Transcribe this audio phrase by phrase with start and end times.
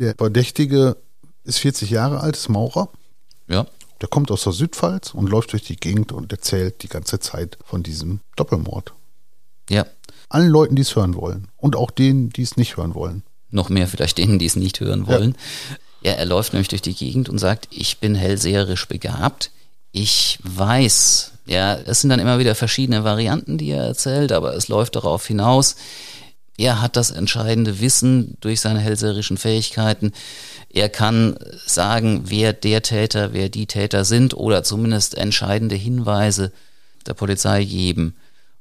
[0.00, 0.96] Der Verdächtige
[1.44, 2.88] ist 40 Jahre alt, ist Maurer.
[3.48, 3.66] Ja.
[4.00, 7.58] Der kommt aus der Südpfalz und läuft durch die Gegend und erzählt die ganze Zeit
[7.66, 8.94] von diesem Doppelmord.
[9.68, 9.84] Ja.
[10.30, 11.48] Allen Leuten, die es hören wollen.
[11.58, 13.24] Und auch denen, die es nicht hören wollen.
[13.50, 15.36] Noch mehr vielleicht denen, die es nicht hören wollen.
[16.02, 16.12] Ja.
[16.12, 19.50] ja, er läuft nämlich durch die Gegend und sagt, ich bin hellseherisch begabt.
[19.92, 24.68] Ich weiß, ja, es sind dann immer wieder verschiedene Varianten, die er erzählt, aber es
[24.68, 25.76] läuft darauf hinaus,
[26.60, 30.12] er hat das entscheidende Wissen durch seine hellseherischen Fähigkeiten.
[30.68, 36.52] Er kann sagen, wer der Täter, wer die Täter sind oder zumindest entscheidende Hinweise
[37.06, 38.14] der Polizei geben.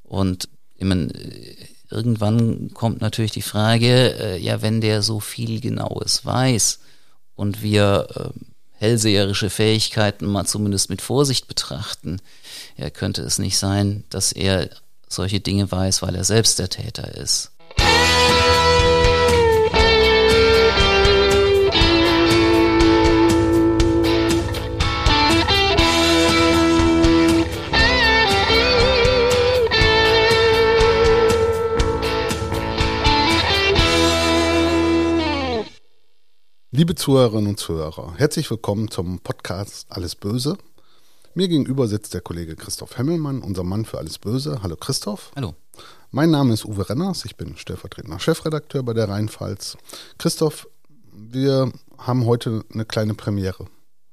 [0.03, 0.47] Und
[0.79, 6.79] irgendwann kommt natürlich die Frage, äh, ja, wenn der so viel Genaues weiß
[7.35, 8.39] und wir äh,
[8.71, 12.21] hellseherische Fähigkeiten mal zumindest mit Vorsicht betrachten,
[12.77, 14.69] ja, könnte es nicht sein, dass er
[15.09, 17.51] solche Dinge weiß, weil er selbst der Täter ist.
[36.71, 40.55] Liebe Zuhörerinnen und Zuhörer, herzlich willkommen zum Podcast Alles Böse.
[41.33, 44.61] Mir gegenüber sitzt der Kollege Christoph Hemmelmann, unser Mann für Alles Böse.
[44.61, 45.31] Hallo Christoph.
[45.35, 45.55] Hallo.
[46.11, 49.77] Mein Name ist Uwe Renners, ich bin stellvertretender Chefredakteur bei der Rheinpfalz.
[50.19, 50.67] Christoph,
[51.11, 53.65] wir haben heute eine kleine Premiere.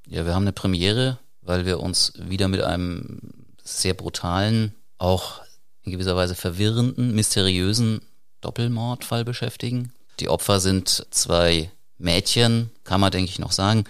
[0.08, 3.18] Ja, wir haben eine Premiere, weil wir uns wieder mit einem
[3.62, 5.42] sehr brutalen, auch
[5.82, 8.00] in gewisser Weise verwirrenden, mysteriösen
[8.40, 9.92] Doppelmordfall beschäftigen.
[10.20, 13.84] Die Opfer sind zwei Mädchen, kann man denke ich noch sagen.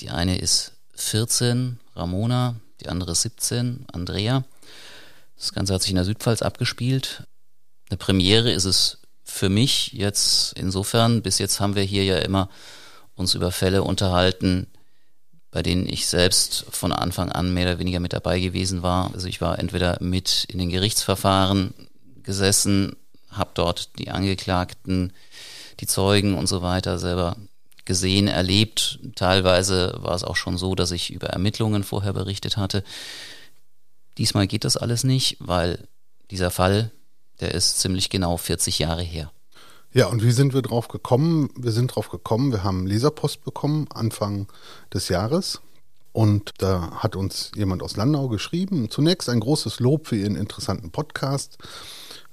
[0.00, 4.44] Die eine ist 14, Ramona, die andere 17, Andrea.
[5.36, 7.24] Das Ganze hat sich in der Südpfalz abgespielt.
[7.88, 12.48] Eine Premiere ist es für mich jetzt insofern, bis jetzt haben wir hier ja immer
[13.14, 14.66] uns über Fälle unterhalten,
[15.50, 19.12] bei denen ich selbst von Anfang an mehr oder weniger mit dabei gewesen war.
[19.14, 21.74] Also ich war entweder mit in den Gerichtsverfahren
[22.22, 22.96] gesessen,
[23.30, 25.12] habe dort die Angeklagten,
[25.80, 27.36] die Zeugen und so weiter selber
[27.84, 29.00] gesehen, erlebt.
[29.16, 32.84] Teilweise war es auch schon so, dass ich über Ermittlungen vorher berichtet hatte.
[34.18, 35.88] Diesmal geht das alles nicht, weil
[36.30, 36.92] dieser Fall
[37.40, 39.32] der ist ziemlich genau 40 Jahre her.
[39.92, 41.50] Ja, und wie sind wir drauf gekommen?
[41.56, 44.46] Wir sind drauf gekommen, wir haben Leserpost bekommen Anfang
[44.92, 45.60] des Jahres.
[46.12, 48.90] Und da hat uns jemand aus Landau geschrieben.
[48.90, 51.58] Zunächst ein großes Lob für Ihren interessanten Podcast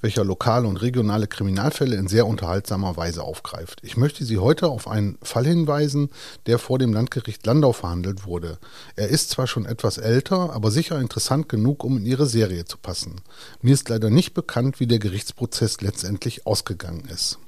[0.01, 3.79] welcher lokale und regionale Kriminalfälle in sehr unterhaltsamer Weise aufgreift.
[3.83, 6.09] Ich möchte Sie heute auf einen Fall hinweisen,
[6.45, 8.57] der vor dem Landgericht Landau verhandelt wurde.
[8.95, 12.77] Er ist zwar schon etwas älter, aber sicher interessant genug, um in Ihre Serie zu
[12.77, 13.21] passen.
[13.61, 17.39] Mir ist leider nicht bekannt, wie der Gerichtsprozess letztendlich ausgegangen ist.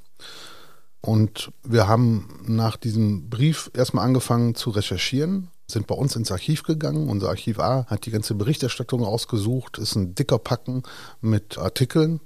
[1.01, 6.63] Und wir haben nach diesem Brief erstmal angefangen zu recherchieren, sind bei uns ins Archiv
[6.63, 7.09] gegangen.
[7.09, 10.83] Unser Archiv A hat die ganze Berichterstattung rausgesucht, ist ein dicker Packen
[11.21, 12.19] mit Artikeln.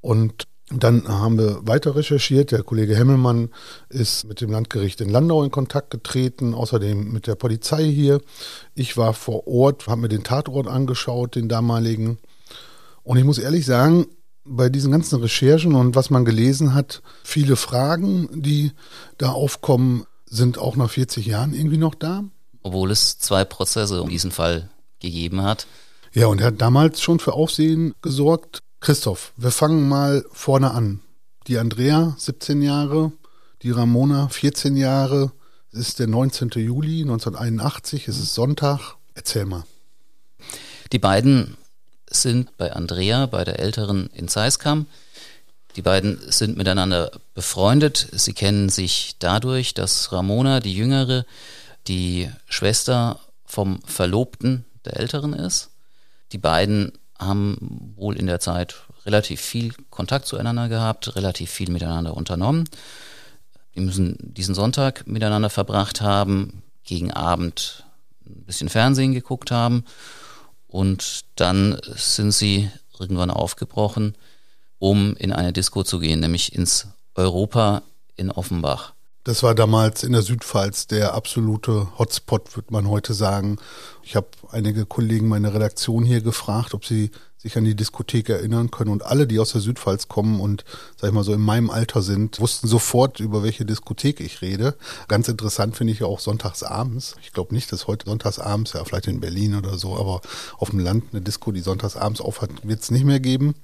[0.00, 2.50] Und dann haben wir weiter recherchiert.
[2.50, 3.50] Der Kollege Hemmelmann
[3.88, 8.20] ist mit dem Landgericht in Landau in Kontakt getreten, außerdem mit der Polizei hier.
[8.74, 12.18] Ich war vor Ort, habe mir den Tatort angeschaut, den damaligen.
[13.04, 14.06] Und ich muss ehrlich sagen,
[14.44, 18.72] bei diesen ganzen Recherchen und was man gelesen hat, viele Fragen, die
[19.18, 22.24] da aufkommen, sind auch nach 40 Jahren irgendwie noch da.
[22.66, 24.68] Obwohl es zwei Prozesse um diesen Fall
[24.98, 25.68] gegeben hat.
[26.12, 28.58] Ja, und er hat damals schon für Aufsehen gesorgt.
[28.80, 31.00] Christoph, wir fangen mal vorne an.
[31.46, 33.12] Die Andrea, 17 Jahre,
[33.62, 35.30] die Ramona, 14 Jahre.
[35.70, 36.50] Es ist der 19.
[36.56, 38.96] Juli 1981, es ist Sonntag.
[39.14, 39.62] Erzähl mal.
[40.90, 41.56] Die beiden
[42.10, 44.86] sind bei Andrea, bei der Älteren in Zeiskam.
[45.76, 48.08] Die beiden sind miteinander befreundet.
[48.10, 51.24] Sie kennen sich dadurch, dass Ramona, die Jüngere,
[51.88, 55.70] die Schwester vom Verlobten der Älteren ist.
[56.32, 58.74] Die beiden haben wohl in der Zeit
[59.04, 62.68] relativ viel Kontakt zueinander gehabt, relativ viel miteinander unternommen.
[63.74, 67.84] Die müssen diesen Sonntag miteinander verbracht haben, gegen Abend
[68.24, 69.84] ein bisschen Fernsehen geguckt haben
[70.66, 74.14] und dann sind sie irgendwann aufgebrochen,
[74.78, 77.82] um in eine Disco zu gehen, nämlich ins Europa
[78.16, 78.95] in Offenbach.
[79.26, 83.58] Das war damals in der Südpfalz der absolute Hotspot, würde man heute sagen.
[84.04, 87.10] Ich habe einige Kollegen meiner Redaktion hier gefragt, ob sie
[87.46, 88.90] sich an die Diskothek erinnern können.
[88.90, 90.64] Und alle, die aus der Südpfalz kommen und,
[90.96, 94.76] sag ich mal, so in meinem Alter sind, wussten sofort, über welche Diskothek ich rede.
[95.08, 97.16] Ganz interessant finde ich ja auch sonntagsabends.
[97.22, 100.20] Ich glaube nicht, dass heute sonntagsabends, ja, vielleicht in Berlin oder so, aber
[100.58, 103.54] auf dem Land eine Disco, die sonntagsabends aufhat, wird es nicht mehr geben.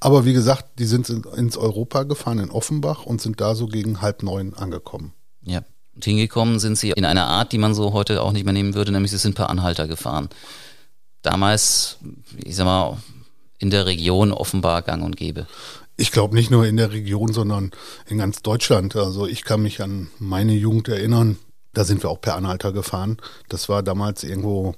[0.00, 4.00] Aber wie gesagt, die sind ins Europa gefahren, in Offenbach und sind da so gegen
[4.00, 5.12] halb neun angekommen.
[5.42, 5.62] Ja.
[5.94, 8.74] Und hingekommen sind sie in einer Art, die man so heute auch nicht mehr nehmen
[8.74, 10.28] würde, nämlich sie sind per Anhalter gefahren.
[11.22, 11.96] Damals,
[12.44, 12.98] ich sag mal,
[13.58, 15.46] in der Region offenbar gang und gäbe.
[15.96, 17.70] Ich glaube nicht nur in der Region, sondern
[18.06, 18.96] in ganz Deutschland.
[18.96, 21.38] Also ich kann mich an meine Jugend erinnern.
[21.76, 23.18] Da sind wir auch per Anhalter gefahren.
[23.50, 24.74] Das war damals irgendwo,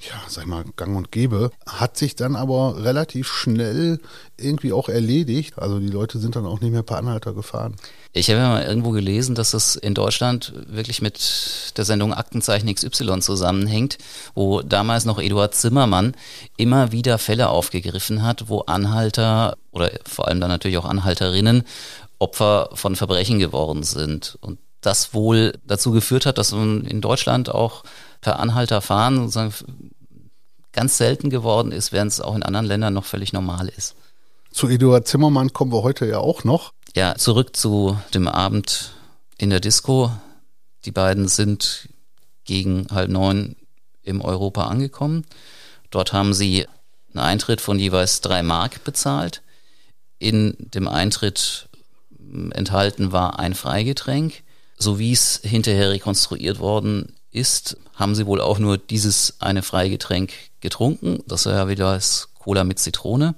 [0.00, 1.52] ja, sag ich mal, gang und gäbe.
[1.64, 4.00] Hat sich dann aber relativ schnell
[4.36, 5.60] irgendwie auch erledigt.
[5.60, 7.76] Also die Leute sind dann auch nicht mehr per Anhalter gefahren.
[8.12, 12.74] Ich habe ja mal irgendwo gelesen, dass es in Deutschland wirklich mit der Sendung Aktenzeichen
[12.74, 13.98] XY zusammenhängt,
[14.34, 16.16] wo damals noch Eduard Zimmermann
[16.56, 21.62] immer wieder Fälle aufgegriffen hat, wo Anhalter oder vor allem dann natürlich auch Anhalterinnen
[22.18, 24.36] Opfer von Verbrechen geworden sind.
[24.40, 27.84] Und das wohl dazu geführt hat, dass man in Deutschland auch
[28.20, 29.90] per Anhalter fahren sozusagen
[30.72, 33.96] ganz selten geworden ist, während es auch in anderen Ländern noch völlig normal ist.
[34.52, 36.72] Zu Eduard Zimmermann kommen wir heute ja auch noch.
[36.96, 38.92] Ja, zurück zu dem Abend
[39.38, 40.10] in der Disco.
[40.84, 41.88] Die beiden sind
[42.44, 43.56] gegen halb neun
[44.02, 45.24] im Europa angekommen.
[45.90, 46.66] Dort haben sie
[47.12, 49.42] einen Eintritt von jeweils drei Mark bezahlt.
[50.18, 51.68] In dem Eintritt
[52.52, 54.42] enthalten war ein Freigetränk
[54.80, 60.32] so wie es hinterher rekonstruiert worden ist, haben sie wohl auch nur dieses eine Freigetränk
[60.60, 61.22] getrunken.
[61.26, 63.34] Das war ja wieder das Cola mit Zitrone.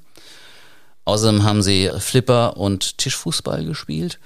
[1.04, 4.20] Außerdem haben sie Flipper und Tischfußball gespielt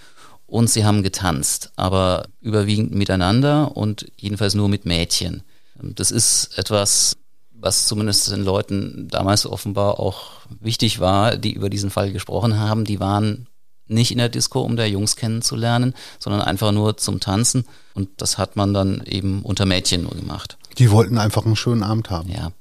[0.46, 5.42] und sie haben getanzt, aber überwiegend miteinander und jedenfalls nur mit Mädchen.
[5.80, 7.16] Das ist etwas,
[7.52, 12.84] was zumindest den Leuten damals offenbar auch wichtig war, die über diesen Fall gesprochen haben.
[12.84, 13.48] Die waren
[13.88, 17.64] nicht in der Disco, um da Jungs kennenzulernen, sondern einfach nur zum Tanzen.
[17.94, 20.58] Und das hat man dann eben unter Mädchen nur gemacht.
[20.78, 22.30] Die wollten einfach einen schönen Abend haben.
[22.30, 22.52] Ja.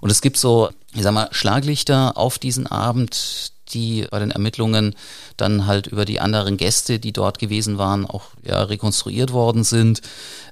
[0.00, 4.94] Und es gibt so, ich sag mal, Schlaglichter auf diesen Abend, die bei den Ermittlungen
[5.36, 10.00] dann halt über die anderen Gäste, die dort gewesen waren, auch ja rekonstruiert worden sind.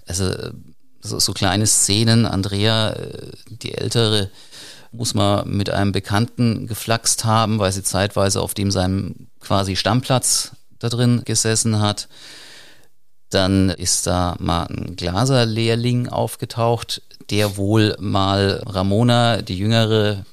[0.07, 0.33] Also
[1.01, 2.27] so, so kleine Szenen.
[2.27, 4.31] Andrea, äh, die ältere,
[4.93, 10.53] muss man mit einem Bekannten geflaxt haben, weil sie zeitweise auf dem seinem quasi Stammplatz
[10.81, 12.09] da drin gesessen hat.
[13.31, 20.25] Dann ist da mal ein Glaserlehrling aufgetaucht, der wohl mal Ramona, die Jüngere,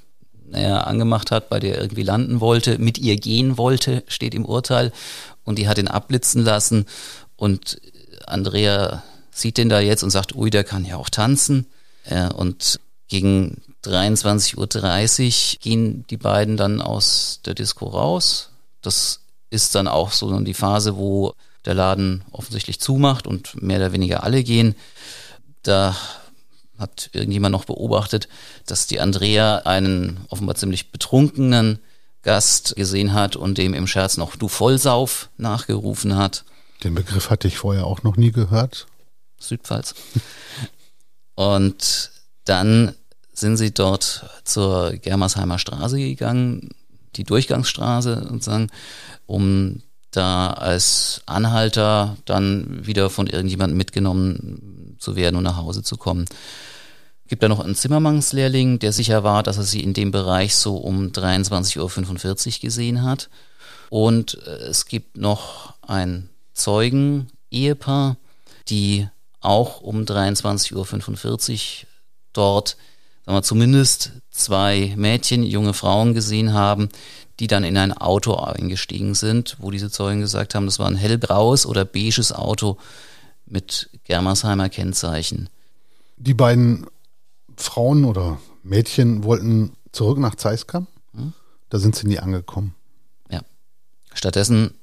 [0.47, 4.45] naja, angemacht hat, bei der er irgendwie landen wollte, mit ihr gehen wollte, steht im
[4.45, 4.91] Urteil.
[5.43, 6.85] Und die hat ihn abblitzen lassen.
[7.35, 7.79] Und
[8.25, 11.67] Andrea sieht den da jetzt und sagt, ui, der kann ja auch tanzen.
[12.35, 18.52] Und gegen 23.30 Uhr gehen die beiden dann aus der Disco raus.
[18.83, 21.33] Das ist dann auch so die Phase, wo
[21.65, 24.75] der Laden offensichtlich zumacht und mehr oder weniger alle gehen.
[25.63, 25.95] Da
[26.77, 28.27] hat irgendjemand noch beobachtet,
[28.65, 31.79] dass die Andrea einen offenbar ziemlich betrunkenen
[32.23, 36.45] Gast gesehen hat und dem im Scherz noch du Vollsauf nachgerufen hat.
[36.83, 38.87] Den Begriff hatte ich vorher auch noch nie gehört.
[39.39, 39.93] Südpfalz.
[41.35, 42.11] und
[42.45, 42.95] dann
[43.33, 46.69] sind sie dort zur Germersheimer Straße gegangen,
[47.15, 48.69] die Durchgangsstraße sozusagen,
[49.25, 49.81] um
[50.11, 56.25] da als Anhalter dann wieder von irgendjemandem mitgenommen zu werden und nach Hause zu kommen.
[57.27, 60.75] Gibt da noch einen Zimmermannslehrling, der sicher war, dass er sie in dem Bereich so
[60.75, 63.29] um 23.45 Uhr gesehen hat.
[63.89, 68.17] Und äh, es gibt noch ein Zeugen-Ehepaar,
[68.69, 69.07] die
[69.39, 71.87] auch um 23.45 Uhr
[72.33, 72.77] dort
[73.25, 76.89] sagen wir, zumindest zwei Mädchen, junge Frauen gesehen haben,
[77.39, 80.95] die dann in ein Auto eingestiegen sind, wo diese Zeugen gesagt haben, das war ein
[80.95, 82.77] hellbraues oder beiges Auto
[83.45, 85.49] mit Germersheimer Kennzeichen.
[86.17, 86.85] Die beiden
[87.57, 90.87] Frauen oder Mädchen wollten zurück nach Zeiskam.
[91.13, 91.33] Hm?
[91.69, 92.75] Da sind sie nie angekommen.
[93.29, 93.41] Ja.
[94.13, 94.75] Stattdessen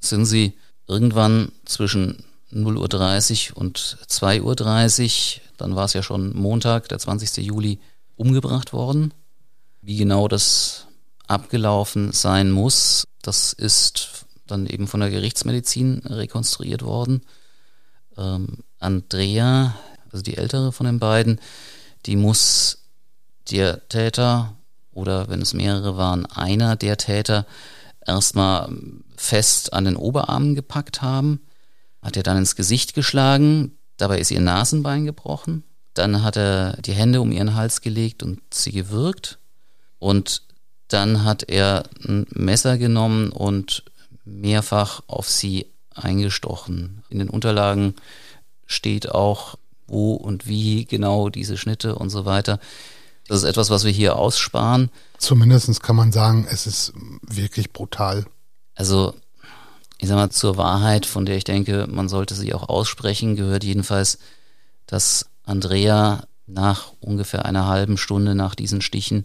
[0.00, 0.54] sind sie
[0.88, 7.44] irgendwann zwischen 0.30 Uhr und 2.30 Uhr dann war es ja schon Montag, der 20.
[7.44, 7.80] Juli,
[8.16, 9.12] umgebracht worden.
[9.82, 10.86] Wie genau das
[11.26, 17.22] abgelaufen sein muss, das ist dann eben von der Gerichtsmedizin rekonstruiert worden.
[18.16, 19.74] Ähm, Andrea,
[20.12, 21.40] also die ältere von den beiden,
[22.06, 22.78] die muss
[23.50, 24.54] der Täter
[24.92, 27.46] oder wenn es mehrere waren, einer der Täter
[28.06, 28.72] erstmal
[29.16, 31.40] fest an den Oberarmen gepackt haben,
[32.06, 35.64] hat er dann ins Gesicht geschlagen, Dabei ist ihr Nasenbein gebrochen.
[35.94, 39.38] Dann hat er die Hände um ihren Hals gelegt und sie gewürgt.
[39.98, 40.42] Und
[40.88, 43.84] dann hat er ein Messer genommen und
[44.24, 47.02] mehrfach auf sie eingestochen.
[47.08, 47.94] In den Unterlagen
[48.66, 52.58] steht auch, wo und wie genau diese Schnitte und so weiter.
[53.28, 54.90] Das ist etwas, was wir hier aussparen.
[55.18, 58.26] Zumindest kann man sagen, es ist wirklich brutal.
[58.74, 59.14] Also
[59.98, 63.64] Ich sag mal, zur Wahrheit, von der ich denke, man sollte sie auch aussprechen, gehört
[63.64, 64.18] jedenfalls,
[64.86, 69.24] dass Andrea nach ungefähr einer halben Stunde nach diesen Stichen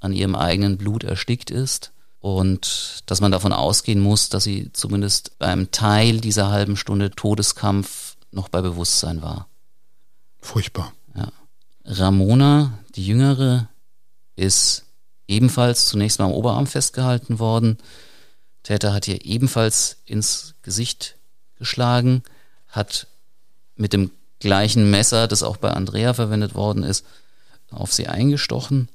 [0.00, 5.38] an ihrem eigenen Blut erstickt ist und dass man davon ausgehen muss, dass sie zumindest
[5.38, 9.48] beim Teil dieser halben Stunde Todeskampf noch bei Bewusstsein war.
[10.40, 10.92] Furchtbar.
[11.14, 11.28] Ja.
[11.84, 13.68] Ramona, die Jüngere,
[14.36, 14.84] ist
[15.26, 17.78] ebenfalls zunächst mal am Oberarm festgehalten worden.
[18.68, 21.16] Täter hat ihr ebenfalls ins Gesicht
[21.56, 22.22] geschlagen,
[22.68, 23.06] hat
[23.76, 24.10] mit dem
[24.40, 27.06] gleichen Messer, das auch bei Andrea verwendet worden ist,
[27.70, 28.90] auf sie eingestochen,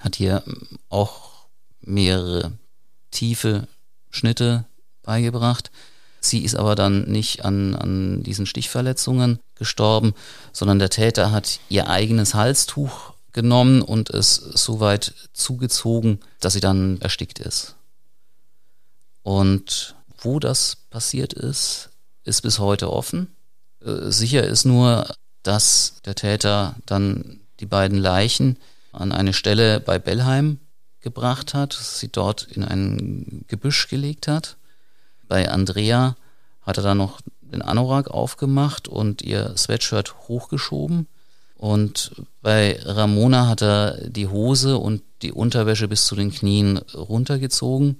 [0.00, 0.42] hat hier
[0.88, 1.46] auch
[1.80, 2.54] mehrere
[3.12, 3.68] tiefe
[4.10, 4.64] Schnitte
[5.04, 5.70] beigebracht.
[6.20, 10.12] Sie ist aber dann nicht an, an diesen Stichverletzungen gestorben,
[10.52, 16.60] sondern der Täter hat ihr eigenes Halstuch genommen und es so weit zugezogen, dass sie
[16.60, 17.76] dann erstickt ist.
[19.22, 21.90] Und wo das passiert ist,
[22.24, 23.28] ist bis heute offen.
[23.84, 25.06] Äh, sicher ist nur,
[25.42, 28.58] dass der Täter dann die beiden Leichen
[28.92, 30.58] an eine Stelle bei Bellheim
[31.00, 34.56] gebracht hat, sie dort in ein Gebüsch gelegt hat.
[35.26, 36.16] Bei Andrea
[36.62, 41.08] hat er dann noch den Anorak aufgemacht und ihr Sweatshirt hochgeschoben.
[41.56, 47.98] Und bei Ramona hat er die Hose und die Unterwäsche bis zu den Knien runtergezogen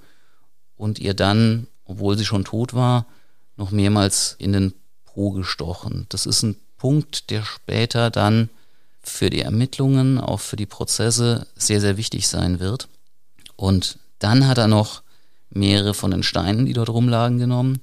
[0.82, 3.06] und ihr dann, obwohl sie schon tot war,
[3.56, 4.74] noch mehrmals in den
[5.04, 6.06] Po gestochen.
[6.08, 8.50] Das ist ein Punkt, der später dann
[9.00, 12.88] für die Ermittlungen, auch für die Prozesse sehr, sehr wichtig sein wird.
[13.54, 15.02] Und dann hat er noch
[15.50, 17.80] mehrere von den Steinen, die dort rumlagen, genommen.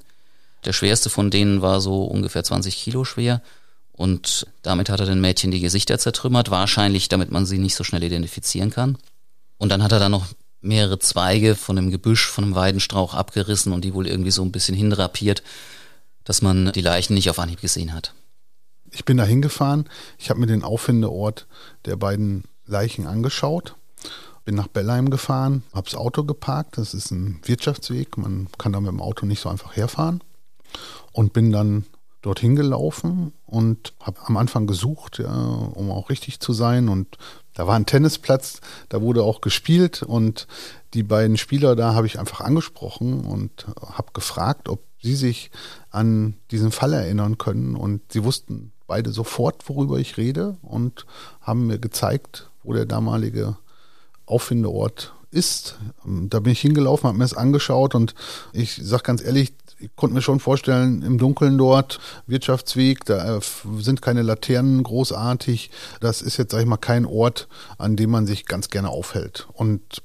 [0.66, 3.42] Der schwerste von denen war so ungefähr 20 Kilo schwer.
[3.94, 7.86] Und damit hat er den Mädchen die Gesichter zertrümmert, wahrscheinlich damit man sie nicht so
[7.86, 8.98] schnell identifizieren kann.
[9.58, 10.26] Und dann hat er dann noch
[10.62, 14.52] mehrere Zweige von einem Gebüsch, von einem Weidenstrauch abgerissen und die wohl irgendwie so ein
[14.52, 15.44] bisschen hindrapiert,
[16.24, 18.14] dass man die Leichen nicht auf Anhieb gesehen hat.
[18.92, 19.88] Ich bin da hingefahren,
[20.18, 21.48] ich habe mir den Auffindeort
[21.86, 23.76] der beiden Leichen angeschaut,
[24.46, 28.80] bin nach Bellheim gefahren, habe das Auto geparkt, das ist ein Wirtschaftsweg, man kann da
[28.80, 30.24] mit dem Auto nicht so einfach herfahren.
[31.12, 31.86] Und bin dann
[32.22, 36.90] dorthin gelaufen und habe am Anfang gesucht, ja, um auch richtig zu sein.
[36.90, 37.18] Und
[37.54, 40.48] da war ein Tennisplatz, da wurde auch gespielt und
[40.94, 45.52] die beiden Spieler da habe ich einfach angesprochen und habe gefragt, ob sie sich
[45.92, 47.76] an diesen Fall erinnern können.
[47.76, 51.06] Und sie wussten beide sofort, worüber ich rede und
[51.42, 53.58] haben mir gezeigt, wo der damalige
[54.26, 55.78] Auffindeort ist.
[56.06, 58.16] Da bin ich hingelaufen, habe mir das angeschaut und
[58.52, 63.42] ich sage ganz ehrlich, ich konnte mir schon vorstellen, im Dunkeln dort, Wirtschaftsweg, da äh,
[63.80, 65.72] sind keine Laternen großartig.
[66.00, 69.48] Das ist jetzt, sag ich mal, kein Ort, an dem man sich ganz gerne aufhält.
[69.54, 70.02] Und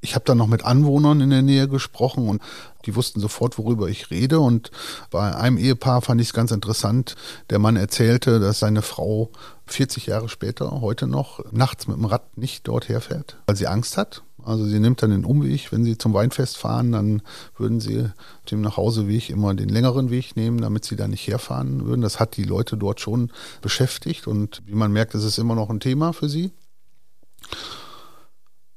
[0.00, 2.42] ich habe dann noch mit Anwohnern in der Nähe gesprochen und
[2.86, 4.40] die wussten sofort, worüber ich rede.
[4.40, 4.70] Und
[5.10, 7.16] bei einem Ehepaar fand ich es ganz interessant.
[7.50, 9.30] Der Mann erzählte, dass seine Frau
[9.66, 13.96] 40 Jahre später, heute noch, nachts mit dem Rad nicht dort herfährt, weil sie Angst
[13.96, 14.22] hat.
[14.48, 15.70] Also sie nimmt dann den Umweg.
[15.70, 17.22] Wenn sie zum Weinfest fahren, dann
[17.56, 18.10] würden sie
[18.50, 22.00] dem Nachhauseweg immer den längeren Weg nehmen, damit sie da nicht herfahren würden.
[22.00, 25.68] Das hat die Leute dort schon beschäftigt und wie man merkt, ist es immer noch
[25.68, 26.52] ein Thema für sie.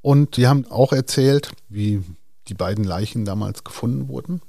[0.01, 2.04] Und die haben auch erzählt, wie
[2.50, 4.42] die beiden Leichen damals gefunden wurden.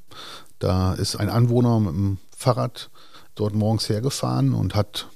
[0.59, 2.91] Da ist ein Anwohner mit dem Fahrrad
[3.37, 5.09] dort morgens hergefahren und hat,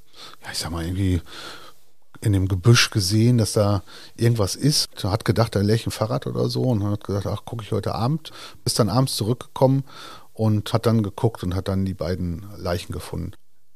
[0.43, 1.21] ja, ich sag mal, irgendwie
[2.20, 3.82] in dem Gebüsch gesehen, dass da
[4.16, 4.88] irgendwas ist.
[5.04, 7.94] Hat gedacht, da läge ein Fahrrad oder so und hat gesagt, ach, gucke ich heute
[7.94, 8.30] Abend.
[8.64, 9.85] Ist dann abends zurückgekommen
[10.32, 13.32] und hat dann geguckt und hat dann die beiden Leichen gefunden.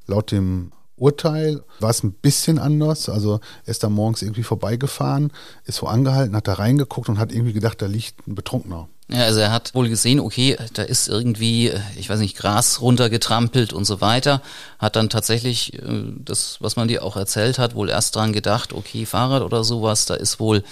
[0.07, 3.09] Laut dem Urteil war es ein bisschen anders.
[3.09, 5.33] Also er ist da morgens irgendwie vorbeigefahren,
[5.65, 8.89] ist so angehalten, hat da reingeguckt und hat irgendwie gedacht, da liegt ein Betrunkener.
[9.09, 13.73] Ja, also er hat wohl gesehen, okay, da ist irgendwie, ich weiß nicht, Gras runtergetrampelt
[13.73, 14.41] und so weiter.
[14.79, 18.73] Hat dann tatsächlich äh, das, was man dir auch erzählt hat, wohl erst dran gedacht,
[18.73, 20.63] okay, Fahrrad oder sowas, da ist wohl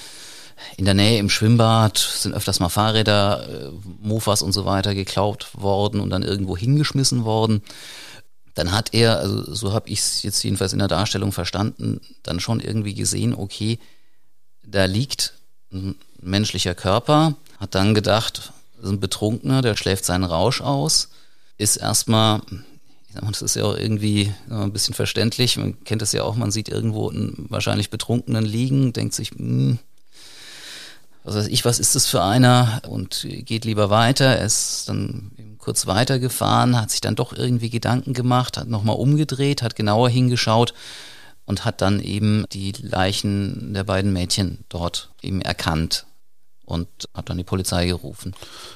[0.76, 3.70] in der Nähe im Schwimmbad sind öfters mal Fahrräder, äh,
[4.02, 7.62] Mofas und so weiter geklaut worden und dann irgendwo hingeschmissen worden.
[8.59, 12.41] Dann hat er, also so habe ich es jetzt jedenfalls in der Darstellung verstanden, dann
[12.41, 13.79] schon irgendwie gesehen, okay,
[14.67, 15.35] da liegt
[15.73, 21.11] ein menschlicher Körper, hat dann gedacht, das ist ein Betrunkener, der schläft seinen Rausch aus,
[21.57, 22.41] ist erstmal,
[23.07, 26.25] ich sag mal, das ist ja auch irgendwie ein bisschen verständlich, man kennt das ja
[26.25, 29.79] auch, man sieht irgendwo einen wahrscheinlich Betrunkenen liegen, denkt sich, hm,
[31.28, 34.25] was weiß ich, was ist das für einer und geht lieber weiter.
[34.25, 39.62] Er ist dann kurz weitergefahren, hat sich dann doch irgendwie Gedanken gemacht, hat nochmal umgedreht,
[39.62, 40.73] hat genauer hingeschaut
[41.44, 46.06] und hat dann eben die Leichen der beiden Mädchen dort eben erkannt
[46.68, 48.34] und habe dann die Polizei gerufen.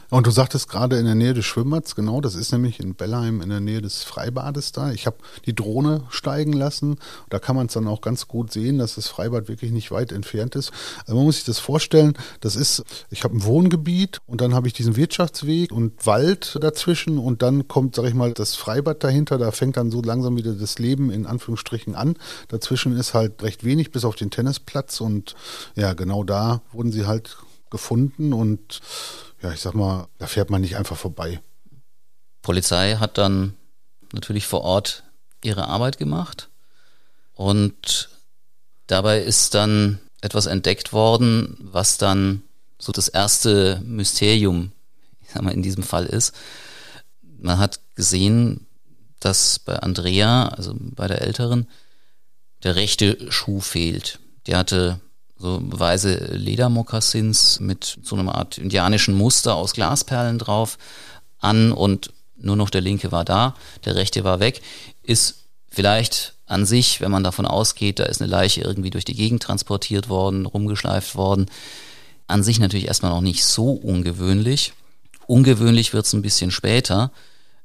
[0.09, 3.43] Und du sagtest gerade in der Nähe des Schwimmbads, genau, das ist nämlich in Bellheim
[3.43, 4.93] in der Nähe des Freibades da.
[4.93, 6.97] Ich habe die Drohne steigen lassen.
[7.29, 10.11] Da kann man es dann auch ganz gut sehen, dass das Freibad wirklich nicht weit
[10.11, 10.73] entfernt ist.
[11.01, 14.69] Also man muss sich das vorstellen, das ist, ich habe ein Wohngebiet und dann habe
[14.69, 19.37] ich diesen Wirtschaftsweg und Wald dazwischen und dann kommt, sag ich mal, das Freibad dahinter.
[19.37, 22.17] Da fängt dann so langsam wieder das Leben in Anführungsstrichen an.
[22.49, 25.35] Dazwischen ist halt recht wenig bis auf den Tennisplatz und
[25.77, 27.37] ja, genau da wurden sie halt
[27.73, 28.81] gefunden und
[29.43, 31.41] ja, ich sag mal, da fährt man nicht einfach vorbei.
[32.43, 33.57] Polizei hat dann
[34.13, 35.03] natürlich vor Ort
[35.43, 36.49] ihre Arbeit gemacht
[37.35, 38.09] und
[38.87, 42.43] dabei ist dann etwas entdeckt worden, was dann
[42.79, 44.71] so das erste Mysterium,
[45.21, 46.35] ich sag mal, in diesem Fall ist.
[47.39, 48.67] Man hat gesehen,
[49.19, 51.69] dass bei Andrea, also bei der Älteren,
[52.63, 54.19] der rechte Schuh fehlt.
[54.47, 55.01] Die hatte
[55.43, 60.79] so weiße Ledermokassins mit so einer Art indianischen Muster aus Glasperlen drauf
[61.41, 64.63] an und nur noch der linke war da, der rechte war weg,
[65.03, 69.15] ist vielleicht an sich, wenn man davon ausgeht, da ist eine Leiche irgendwie durch die
[69.15, 71.47] Gegend transportiert worden, rumgeschleift worden,
[72.29, 74.75] an sich natürlich erstmal noch nicht so ungewöhnlich.
[75.27, 77.11] Ungewöhnlich wird es ein bisschen später,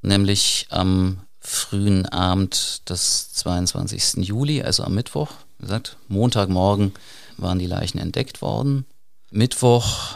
[0.02, 4.26] nämlich am frühen Abend des 22.
[4.26, 5.30] Juli, also am Mittwoch,
[5.60, 6.94] wie gesagt, Montagmorgen
[7.38, 8.86] waren die Leichen entdeckt worden.
[9.32, 10.16] Mittwoch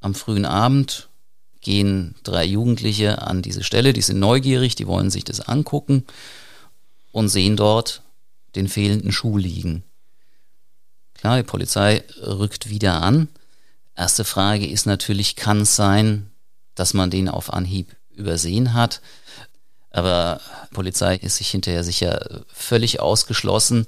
[0.00, 1.08] am frühen Abend
[1.60, 6.04] gehen drei Jugendliche an diese Stelle, die sind neugierig, die wollen sich das angucken
[7.12, 8.02] und sehen dort
[8.54, 9.82] den fehlenden Schuh liegen.
[11.14, 13.28] Klar, die Polizei rückt wieder an.
[13.96, 16.30] Erste Frage ist natürlich, kann es sein,
[16.74, 19.00] dass man den auf Anhieb übersehen hat?
[19.90, 20.40] Aber
[20.72, 23.86] Polizei ist sich hinterher sicher völlig ausgeschlossen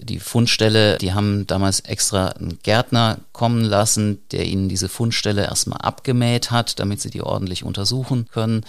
[0.00, 5.80] die Fundstelle, die haben damals extra einen Gärtner kommen lassen, der ihnen diese Fundstelle erstmal
[5.80, 8.64] abgemäht hat, damit sie die ordentlich untersuchen können.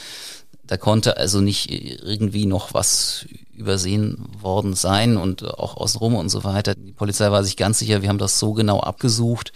[0.66, 6.44] Da konnte also nicht irgendwie noch was übersehen worden sein und auch außenrum und so
[6.44, 6.76] weiter.
[6.76, 9.54] Die Polizei war sich ganz sicher, wir haben das so genau abgesucht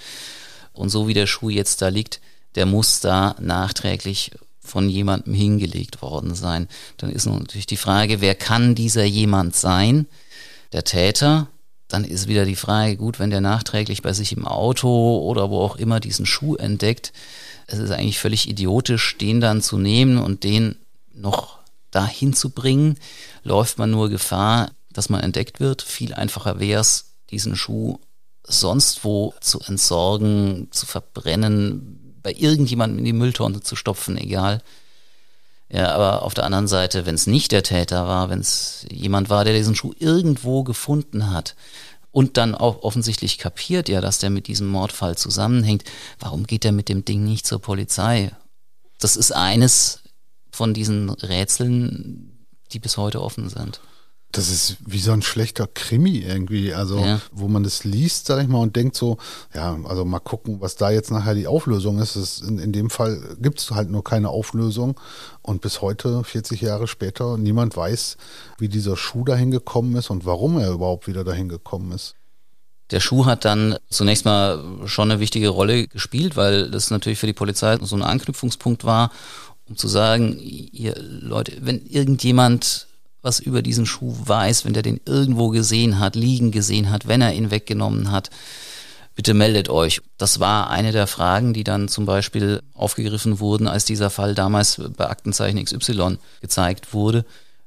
[0.73, 2.21] und so wie der Schuh jetzt da liegt,
[2.55, 6.67] der muss da nachträglich von jemandem hingelegt worden sein.
[6.97, 10.07] Dann ist natürlich die Frage, wer kann dieser jemand sein?
[10.73, 11.47] Der Täter,
[11.87, 15.59] dann ist wieder die Frage, gut, wenn der nachträglich bei sich im Auto oder wo
[15.61, 17.13] auch immer diesen Schuh entdeckt,
[17.67, 20.75] es ist eigentlich völlig idiotisch, den dann zu nehmen und den
[21.13, 21.59] noch
[21.91, 22.97] dahin zu bringen,
[23.43, 25.81] läuft man nur Gefahr, dass man entdeckt wird.
[25.81, 27.99] Viel einfacher wäre es, diesen Schuh
[28.43, 34.61] sonst wo zu entsorgen, zu verbrennen, bei irgendjemandem in die Mülltonne zu stopfen, egal.
[35.69, 39.29] Ja, aber auf der anderen Seite, wenn es nicht der Täter war, wenn es jemand
[39.29, 41.55] war, der diesen Schuh irgendwo gefunden hat
[42.11, 45.83] und dann auch offensichtlich kapiert ja, dass der mit diesem Mordfall zusammenhängt,
[46.19, 48.31] warum geht er mit dem Ding nicht zur Polizei?
[48.99, 49.99] Das ist eines
[50.51, 53.81] von diesen Rätseln, die bis heute offen sind.
[54.31, 57.21] Das ist wie so ein schlechter Krimi irgendwie, also ja.
[57.31, 59.17] wo man das liest, sag ich mal, und denkt so,
[59.55, 62.17] ja, also mal gucken, was da jetzt nachher die Auflösung ist.
[62.17, 64.99] ist in, in dem Fall gibt es halt nur keine Auflösung
[65.41, 68.17] und bis heute, 40 Jahre später, niemand weiß,
[68.59, 72.15] wie dieser Schuh dahin gekommen ist und warum er überhaupt wieder dahin gekommen ist.
[72.91, 77.27] Der Schuh hat dann zunächst mal schon eine wichtige Rolle gespielt, weil das natürlich für
[77.27, 79.11] die Polizei so ein Anknüpfungspunkt war,
[79.67, 82.86] um zu sagen, ihr Leute, wenn irgendjemand
[83.21, 87.21] was über diesen Schuh weiß, wenn der den irgendwo gesehen hat, liegen gesehen hat, wenn
[87.21, 88.29] er ihn weggenommen hat,
[89.15, 90.01] bitte meldet euch.
[90.17, 94.81] Das war eine der Fragen, die dann zum Beispiel aufgegriffen wurden, als dieser Fall damals
[94.95, 97.25] bei Aktenzeichen XY gezeigt wurde.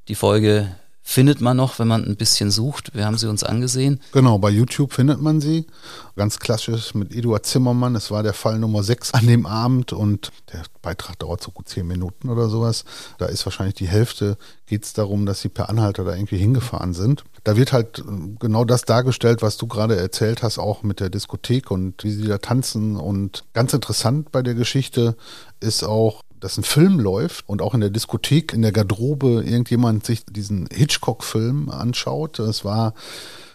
[0.09, 0.75] Die Folge
[1.11, 2.95] findet man noch, wenn man ein bisschen sucht.
[2.95, 4.01] Wir haben sie uns angesehen.
[4.13, 5.67] Genau, bei YouTube findet man sie.
[6.15, 7.97] Ganz klassisch mit Eduard Zimmermann.
[7.97, 11.69] Es war der Fall Nummer 6 an dem Abend und der Beitrag dauert so gut
[11.69, 12.85] 10 Minuten oder sowas.
[13.19, 16.95] Da ist wahrscheinlich die Hälfte, geht es darum, dass sie per Anhalter da irgendwie hingefahren
[16.95, 17.25] sind.
[17.43, 18.03] Da wird halt äh,
[18.39, 22.29] genau das dargestellt, was du gerade erzählt hast, auch mit der Diskothek und wie sie
[22.29, 22.95] da tanzen.
[22.95, 25.17] Und ganz interessant bei der Geschichte
[25.59, 30.05] ist auch, dass ein Film läuft und auch in der Diskothek, in der Garderobe irgendjemand
[30.07, 32.39] sich diesen Hitchcock-Film anschaut.
[32.39, 32.95] Das war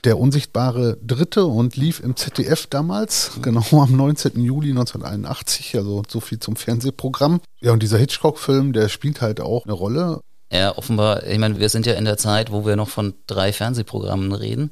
[0.04, 4.40] der unsichtbare Dritte und lief im ZDF damals, genau am 19.
[4.44, 7.42] Juli 1981, also so viel zum Fernsehprogramm.
[7.60, 10.22] Ja, und dieser Hitchcock-Film, der spielt halt auch eine Rolle.
[10.52, 13.52] Ja, offenbar, ich meine, wir sind ja in der Zeit, wo wir noch von drei
[13.52, 14.72] Fernsehprogrammen reden.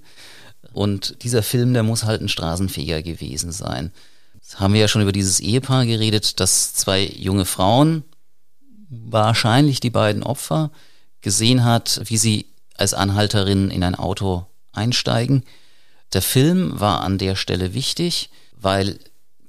[0.71, 3.91] Und dieser Film, der muss halt ein Straßenfeger gewesen sein
[4.55, 8.03] haben wir ja schon über dieses Ehepaar geredet, dass zwei junge Frauen,
[8.89, 10.71] wahrscheinlich die beiden Opfer,
[11.21, 15.43] gesehen hat, wie sie als Anhalterin in ein Auto einsteigen.
[16.13, 18.99] Der Film war an der Stelle wichtig, weil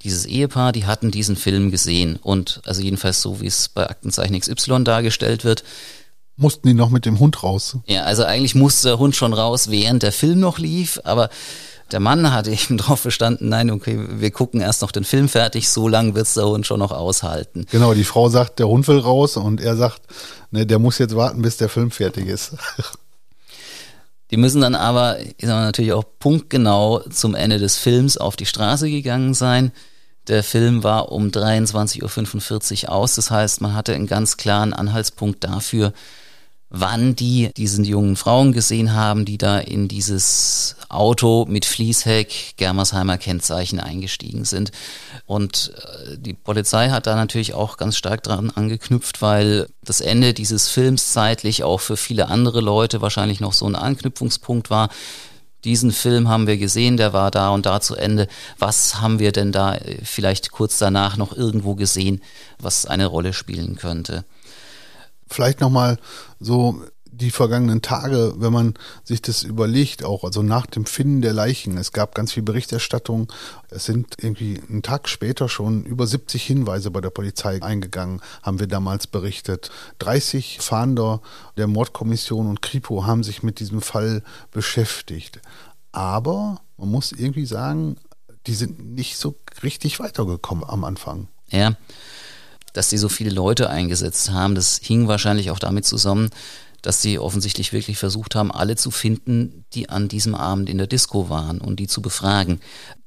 [0.01, 4.39] dieses Ehepaar, die hatten diesen Film gesehen und also jedenfalls so, wie es bei Aktenzeichen
[4.39, 5.63] XY dargestellt wird.
[6.37, 7.77] Mussten die noch mit dem Hund raus?
[7.87, 11.29] Ja, also eigentlich musste der Hund schon raus, während der Film noch lief, aber
[11.91, 15.69] der Mann hat eben darauf verstanden, nein, okay, wir gucken erst noch den Film fertig,
[15.69, 17.65] so lange wird's der Hund schon noch aushalten.
[17.71, 20.01] Genau, die Frau sagt, der Hund will raus und er sagt,
[20.51, 22.55] ne, der muss jetzt warten, bis der Film fertig ist.
[24.31, 28.35] Die müssen dann aber, ich sag mal, natürlich auch punktgenau zum Ende des Films auf
[28.35, 29.71] die Straße gegangen sein.
[30.27, 33.15] Der Film war um 23.45 Uhr aus.
[33.15, 35.93] Das heißt, man hatte einen ganz klaren Anhaltspunkt dafür,
[36.79, 43.17] wann die diesen jungen Frauen gesehen haben, die da in dieses Auto mit Fließheck, Germersheimer
[43.17, 44.71] Kennzeichen eingestiegen sind.
[45.25, 50.33] Und äh, die Polizei hat da natürlich auch ganz stark dran angeknüpft, weil das Ende
[50.33, 54.89] dieses Films zeitlich auch für viele andere Leute wahrscheinlich noch so ein Anknüpfungspunkt war
[55.65, 58.27] diesen Film haben wir gesehen, der war da und da zu Ende.
[58.59, 62.21] Was haben wir denn da äh, vielleicht kurz danach noch irgendwo gesehen,
[62.59, 64.23] was eine Rolle spielen könnte?
[65.27, 65.97] Vielleicht nochmal
[66.39, 66.81] so
[67.15, 71.77] die vergangenen Tage, wenn man sich das überlegt, auch also nach dem Finden der Leichen,
[71.77, 73.31] es gab ganz viel Berichterstattung,
[73.69, 78.59] es sind irgendwie einen Tag später schon über 70 Hinweise bei der Polizei eingegangen, haben
[78.59, 79.71] wir damals berichtet.
[79.99, 81.21] 30 Fahnder
[81.57, 85.39] der Mordkommission und Kripo haben sich mit diesem Fall beschäftigt.
[85.91, 87.97] Aber man muss irgendwie sagen,
[88.47, 91.29] die sind nicht so richtig weitergekommen am Anfang.
[91.49, 91.77] Ja,
[92.75, 94.53] dass sie so viele Leute eingesetzt haben.
[94.53, 96.29] Das hing wahrscheinlich auch damit zusammen,
[96.81, 100.87] dass sie offensichtlich wirklich versucht haben, alle zu finden, die an diesem Abend in der
[100.87, 102.59] Disco waren und die zu befragen.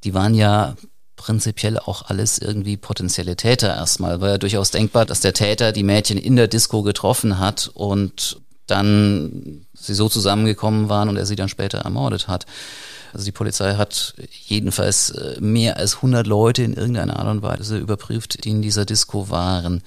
[0.04, 0.74] Die waren ja
[1.16, 4.20] prinzipiell auch alles irgendwie potenzielle Täter erstmal.
[4.20, 8.40] War ja durchaus denkbar, dass der Täter die Mädchen in der Disco getroffen hat und
[8.66, 12.46] dann sie so zusammengekommen waren und er sie dann später ermordet hat.
[13.12, 17.78] Also die Polizei hat jedenfalls äh, mehr als 100 Leute in irgendeiner Art und Weise
[17.78, 19.82] überprüft, die in dieser Disco waren.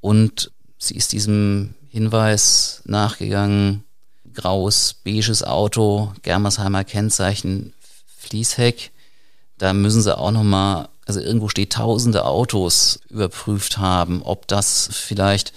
[0.00, 3.84] Und sie ist diesem Hinweis nachgegangen,
[4.34, 7.72] graues, beiges Auto, Germersheimer Kennzeichen,
[8.18, 8.90] Fließheck.
[9.58, 15.52] Da müssen sie auch nochmal, also irgendwo steht tausende Autos überprüft haben, ob das vielleicht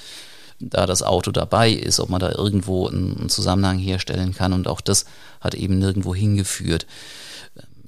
[0.59, 4.53] da das Auto dabei ist, ob man da irgendwo einen Zusammenhang herstellen kann.
[4.53, 5.05] Und auch das
[5.41, 6.85] hat eben nirgendwo hingeführt.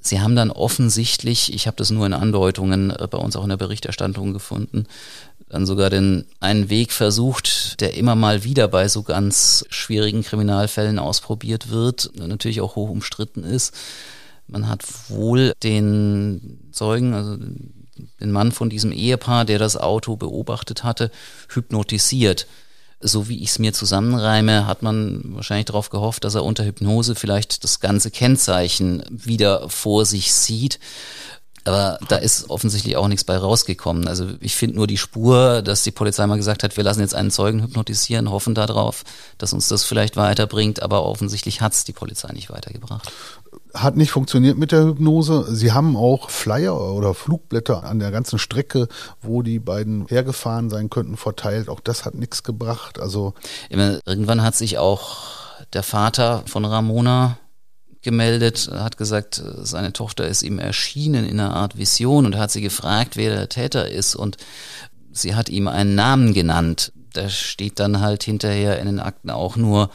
[0.01, 3.49] Sie haben dann offensichtlich, ich habe das nur in Andeutungen äh, bei uns auch in
[3.49, 4.85] der Berichterstattung gefunden,
[5.49, 10.99] dann sogar den einen Weg versucht, der immer mal wieder bei so ganz schwierigen Kriminalfällen
[10.99, 13.73] ausprobiert wird, natürlich auch hoch umstritten ist.
[14.47, 17.37] Man hat wohl den Zeugen, also
[18.19, 21.11] den Mann von diesem Ehepaar, der das Auto beobachtet hatte,
[21.49, 22.47] hypnotisiert.
[22.99, 27.13] So wie ich es mir zusammenreime, hat man wahrscheinlich darauf gehofft, dass er unter Hypnose
[27.13, 30.79] vielleicht das ganze Kennzeichen wieder vor sich sieht.
[31.67, 34.07] Aber da ist offensichtlich auch nichts bei rausgekommen.
[34.07, 37.15] Also ich finde nur die Spur, dass die Polizei mal gesagt hat, wir lassen jetzt
[37.15, 39.03] einen Zeugen hypnotisieren, hoffen darauf,
[39.37, 43.11] dass uns das vielleicht weiterbringt, aber offensichtlich hat es die Polizei nicht weitergebracht
[43.73, 45.45] hat nicht funktioniert mit der Hypnose.
[45.53, 48.87] Sie haben auch Flyer oder Flugblätter an der ganzen Strecke,
[49.21, 51.69] wo die beiden hergefahren sein könnten, verteilt.
[51.69, 52.99] Auch das hat nichts gebracht.
[52.99, 53.33] Also
[53.69, 55.17] irgendwann hat sich auch
[55.73, 57.37] der Vater von Ramona
[58.07, 62.61] gemeldet, hat gesagt, seine Tochter ist ihm erschienen in einer Art Vision und hat sie
[62.61, 64.37] gefragt, wer der Täter ist und
[65.11, 66.93] sie hat ihm einen Namen genannt.
[67.11, 69.89] Da steht dann halt hinterher in den Akten auch nur,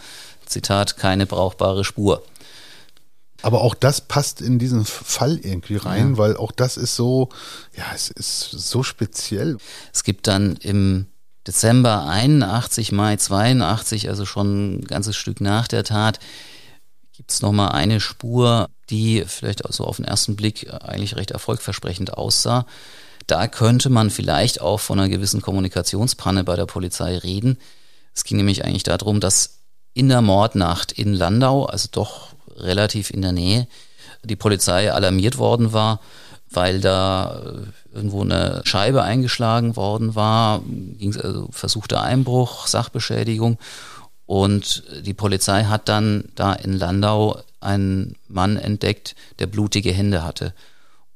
[0.45, 2.23] Zitat, keine brauchbare Spur.
[3.41, 6.19] Aber auch das passt in diesen Fall irgendwie rein, ja.
[6.19, 7.31] weil auch das ist so,
[7.75, 9.57] ja, es ist so speziell.
[9.91, 11.07] Es gibt dann im
[11.47, 16.21] Dezember 81, Mai 82, also schon ein ganzes Stück nach der Tat,
[17.23, 22.15] gibt es nochmal eine Spur, die vielleicht also auf den ersten Blick eigentlich recht erfolgversprechend
[22.15, 22.67] aussah.
[23.29, 27.59] Da könnte man vielleicht auch von einer gewissen Kommunikationspanne bei der Polizei reden.
[28.13, 29.61] Es ging nämlich eigentlich darum, dass
[29.95, 33.69] in der Mordnacht in Landau, also doch relativ in der Nähe,
[34.25, 36.01] die Polizei alarmiert worden war,
[36.51, 43.59] weil da äh, irgendwo eine Scheibe eingeschlagen worden war, ging also versuchter Einbruch, Sachbeschädigung
[44.33, 50.55] und die Polizei hat dann da in Landau einen Mann entdeckt, der blutige Hände hatte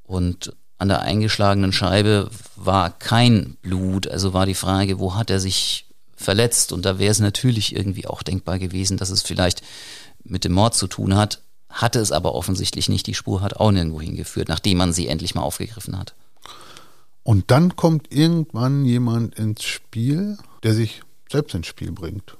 [0.03, 5.39] und an der eingeschlagenen Scheibe war kein Blut, also war die Frage, wo hat er
[5.39, 9.63] sich verletzt und da wäre es natürlich irgendwie auch denkbar gewesen, dass es vielleicht
[10.23, 13.07] mit dem Mord zu tun hat, hatte es aber offensichtlich nicht.
[13.07, 16.13] Die Spur hat auch nirgendwo hingeführt, nachdem man sie endlich mal aufgegriffen hat.
[17.23, 21.01] Und dann kommt irgendwann jemand ins Spiel, der sich
[21.31, 22.36] selbst ins Spiel bringt.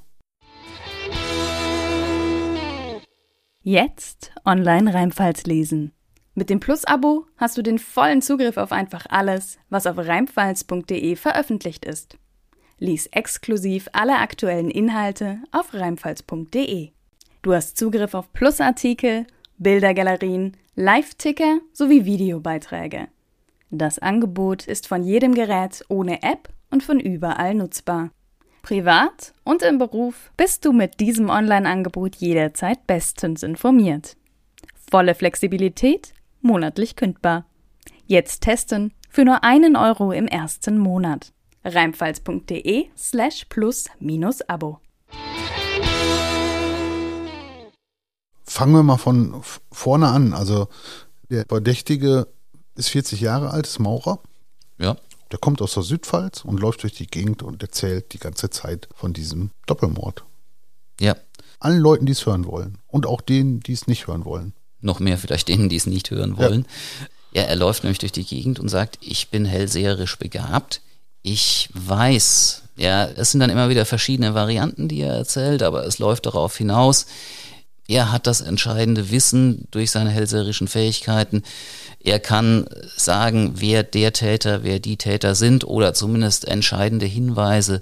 [3.69, 5.91] Jetzt online Rheinpfalz lesen.
[6.35, 11.83] Mit dem Plus-Abo hast du den vollen Zugriff auf einfach alles, was auf reimfalz.de veröffentlicht
[11.83, 12.17] ist.
[12.79, 16.91] Lies exklusiv alle aktuellen Inhalte auf reimfalz.de.
[17.41, 19.27] Du hast Zugriff auf Plusartikel,
[19.57, 23.09] Bildergalerien, Live-Ticker sowie Videobeiträge.
[23.69, 28.11] Das Angebot ist von jedem Gerät ohne App und von überall nutzbar.
[28.61, 34.17] Privat und im Beruf bist du mit diesem Online-Angebot jederzeit bestens informiert.
[34.89, 37.45] Volle Flexibilität, monatlich kündbar.
[38.05, 41.33] Jetzt testen für nur einen Euro im ersten Monat.
[41.63, 44.79] Reimfalz.de slash plus minus Abo.
[48.43, 49.41] Fangen wir mal von
[49.71, 50.33] vorne an.
[50.33, 50.67] Also
[51.29, 52.27] der Verdächtige
[52.75, 54.19] ist 40 Jahre alt, ist Maurer.
[54.77, 54.95] Ja.
[55.31, 58.87] Der kommt aus der Südpfalz und läuft durch die Gegend und erzählt die ganze Zeit
[58.95, 60.23] von diesem Doppelmord.
[60.99, 61.15] Ja.
[61.59, 62.77] Allen Leuten, die es hören wollen.
[62.87, 64.53] Und auch denen, die es nicht hören wollen.
[64.79, 66.65] Noch mehr vielleicht denen, die es nicht hören wollen.
[67.33, 67.41] Ja.
[67.41, 70.81] ja, er läuft nämlich durch die Gegend und sagt, ich bin hellseherisch begabt.
[71.23, 75.97] Ich weiß, ja, es sind dann immer wieder verschiedene Varianten, die er erzählt, aber es
[75.99, 77.07] läuft darauf hinaus,
[77.87, 81.43] er hat das entscheidende Wissen durch seine hellseherischen Fähigkeiten.
[82.03, 87.81] Er kann sagen, wer der Täter, wer die Täter sind oder zumindest entscheidende Hinweise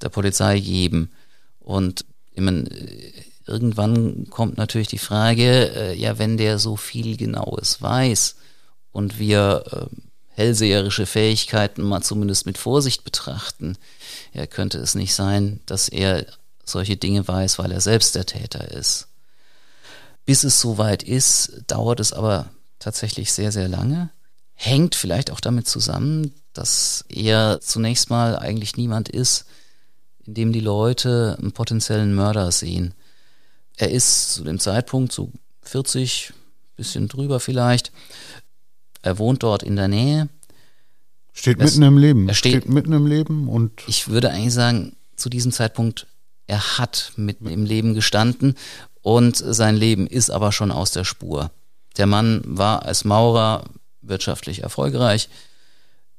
[0.00, 1.10] der Polizei geben.
[1.60, 8.36] Und irgendwann kommt natürlich die Frage, äh, ja, wenn der so viel Genaues weiß
[8.90, 9.96] und wir äh,
[10.34, 13.76] hellseherische Fähigkeiten mal zumindest mit Vorsicht betrachten,
[14.32, 16.24] ja, könnte es nicht sein, dass er
[16.64, 19.08] solche Dinge weiß, weil er selbst der Täter ist.
[20.24, 24.10] Bis es soweit ist, dauert es aber tatsächlich sehr, sehr lange.
[24.54, 29.46] Hängt vielleicht auch damit zusammen, dass er zunächst mal eigentlich niemand ist,
[30.24, 32.94] in dem die Leute einen potenziellen Mörder sehen.
[33.76, 35.32] Er ist zu dem Zeitpunkt so
[35.62, 36.32] 40,
[36.76, 37.92] bisschen drüber vielleicht.
[39.02, 40.28] Er wohnt dort in der Nähe.
[41.32, 42.28] Steht das, mitten im Leben.
[42.28, 43.82] Er steht, steht mitten im Leben und.
[43.86, 46.06] Ich würde eigentlich sagen, zu diesem Zeitpunkt,
[46.46, 48.56] er hat mitten im Leben gestanden
[49.02, 51.50] und sein Leben ist aber schon aus der Spur.
[51.96, 53.64] Der Mann war als Maurer
[54.00, 55.28] wirtschaftlich erfolgreich.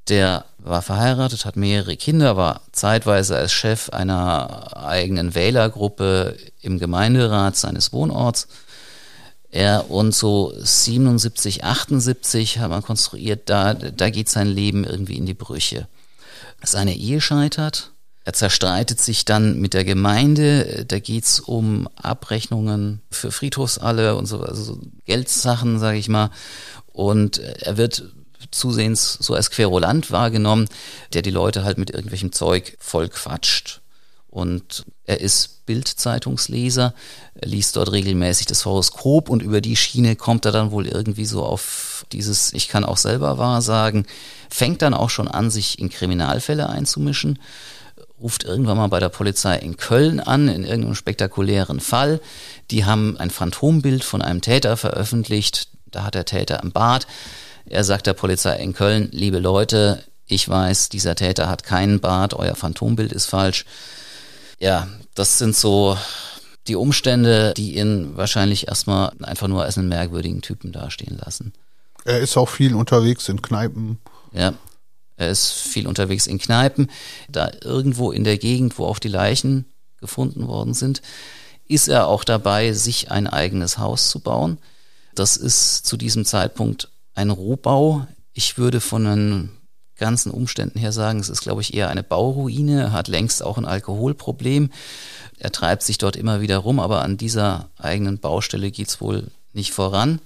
[0.09, 7.55] Der war verheiratet, hat mehrere Kinder, war zeitweise als Chef einer eigenen Wählergruppe im Gemeinderat
[7.55, 8.47] seines Wohnorts.
[9.49, 15.25] Er und so 77, 78 hat man konstruiert, da, da geht sein Leben irgendwie in
[15.25, 15.87] die Brüche.
[16.63, 17.92] Seine Ehe scheitert,
[18.25, 20.85] er zerstreitet sich dann mit der Gemeinde.
[20.87, 26.29] Da geht's um Abrechnungen für Friedhofsalle und so, also Geldsachen, sage ich mal.
[26.93, 28.05] Und er wird
[28.51, 30.69] zusehends so als Querulant wahrgenommen,
[31.13, 33.81] der die Leute halt mit irgendwelchem Zeug voll quatscht.
[34.29, 36.93] Und er ist Bildzeitungsleser,
[37.35, 41.25] er liest dort regelmäßig das Horoskop und über die Schiene kommt er dann wohl irgendwie
[41.25, 44.07] so auf dieses Ich kann auch selber wahrsagen,
[44.49, 47.37] fängt dann auch schon an, sich in Kriminalfälle einzumischen
[48.19, 52.21] ruft irgendwann mal bei der Polizei in Köln an, in irgendeinem spektakulären Fall.
[52.71, 55.67] Die haben ein Phantombild von einem Täter veröffentlicht.
[55.91, 57.07] Da hat der Täter im Bart.
[57.65, 62.33] Er sagt der Polizei in Köln, liebe Leute, ich weiß, dieser Täter hat keinen Bart,
[62.33, 63.65] euer Phantombild ist falsch.
[64.59, 65.97] Ja, das sind so
[66.67, 71.53] die Umstände, die ihn wahrscheinlich erstmal einfach nur als einen merkwürdigen Typen dastehen lassen.
[72.05, 73.99] Er ist auch viel unterwegs in Kneipen.
[74.31, 74.53] Ja,
[75.23, 76.89] er ist viel unterwegs in Kneipen.
[77.29, 79.65] Da irgendwo in der Gegend, wo auch die Leichen
[79.99, 81.01] gefunden worden sind,
[81.67, 84.59] ist er auch dabei, sich ein eigenes Haus zu bauen.
[85.15, 88.07] Das ist zu diesem Zeitpunkt ein Rohbau.
[88.33, 89.49] Ich würde von den
[89.95, 92.81] ganzen Umständen her sagen, es ist, glaube ich, eher eine Bauruine.
[92.81, 94.71] Er hat längst auch ein Alkoholproblem.
[95.37, 99.31] Er treibt sich dort immer wieder rum, aber an dieser eigenen Baustelle geht es wohl
[99.53, 100.19] nicht voran.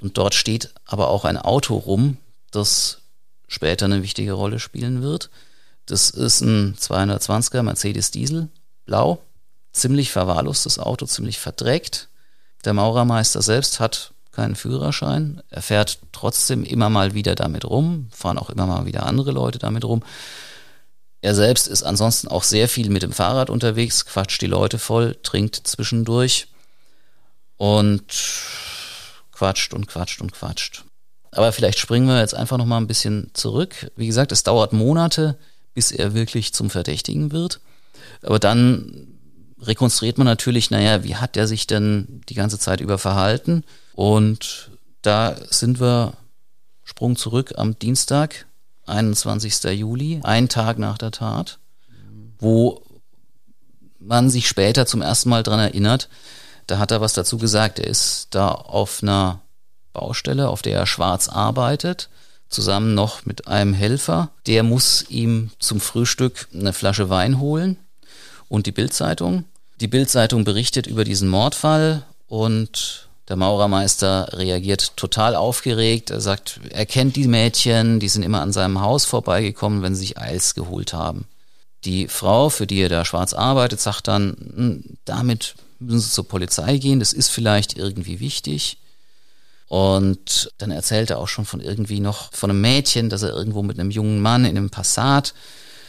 [0.00, 2.18] Und dort steht aber auch ein Auto rum,
[2.50, 3.00] das
[3.48, 5.30] später eine wichtige Rolle spielen wird.
[5.86, 8.48] Das ist ein 220er Mercedes Diesel,
[8.84, 9.20] blau,
[9.72, 12.08] ziemlich verwahrlostes Auto, ziemlich verdreckt.
[12.64, 15.42] Der Maurermeister selbst hat keinen Führerschein.
[15.50, 19.58] Er fährt trotzdem immer mal wieder damit rum, fahren auch immer mal wieder andere Leute
[19.58, 20.02] damit rum.
[21.20, 25.16] Er selbst ist ansonsten auch sehr viel mit dem Fahrrad unterwegs, quatscht die Leute voll,
[25.22, 26.46] trinkt zwischendurch
[27.56, 28.04] und
[29.32, 30.84] quatscht und quatscht und quatscht.
[31.30, 33.90] Aber vielleicht springen wir jetzt einfach noch mal ein bisschen zurück.
[33.96, 35.36] Wie gesagt, es dauert Monate,
[35.74, 37.60] bis er wirklich zum Verdächtigen wird.
[38.22, 39.08] Aber dann
[39.60, 43.64] rekonstruiert man natürlich, naja, wie hat er sich denn die ganze Zeit über verhalten?
[43.94, 44.70] Und
[45.02, 46.14] da sind wir,
[46.84, 48.46] Sprung zurück am Dienstag,
[48.86, 49.64] 21.
[49.78, 51.58] Juli, einen Tag nach der Tat,
[52.38, 52.82] wo
[53.98, 56.08] man sich später zum ersten Mal dran erinnert,
[56.66, 57.78] da hat er was dazu gesagt.
[57.78, 59.40] Er ist da auf einer
[59.92, 62.08] Baustelle, auf der er schwarz arbeitet,
[62.48, 64.30] zusammen noch mit einem Helfer.
[64.46, 67.76] Der muss ihm zum Frühstück eine Flasche Wein holen
[68.48, 69.44] und die Bildzeitung.
[69.80, 76.10] Die Bildzeitung berichtet über diesen Mordfall und der Maurermeister reagiert total aufgeregt.
[76.10, 80.00] Er sagt, er kennt die Mädchen, die sind immer an seinem Haus vorbeigekommen, wenn sie
[80.00, 81.26] sich Eils geholt haben.
[81.84, 86.26] Die Frau, für die er da schwarz arbeitet, sagt dann, hm, damit müssen Sie zur
[86.26, 88.78] Polizei gehen, das ist vielleicht irgendwie wichtig.
[89.68, 93.62] Und dann erzählt er auch schon von irgendwie noch von einem Mädchen, das er irgendwo
[93.62, 95.34] mit einem jungen Mann in einem Passat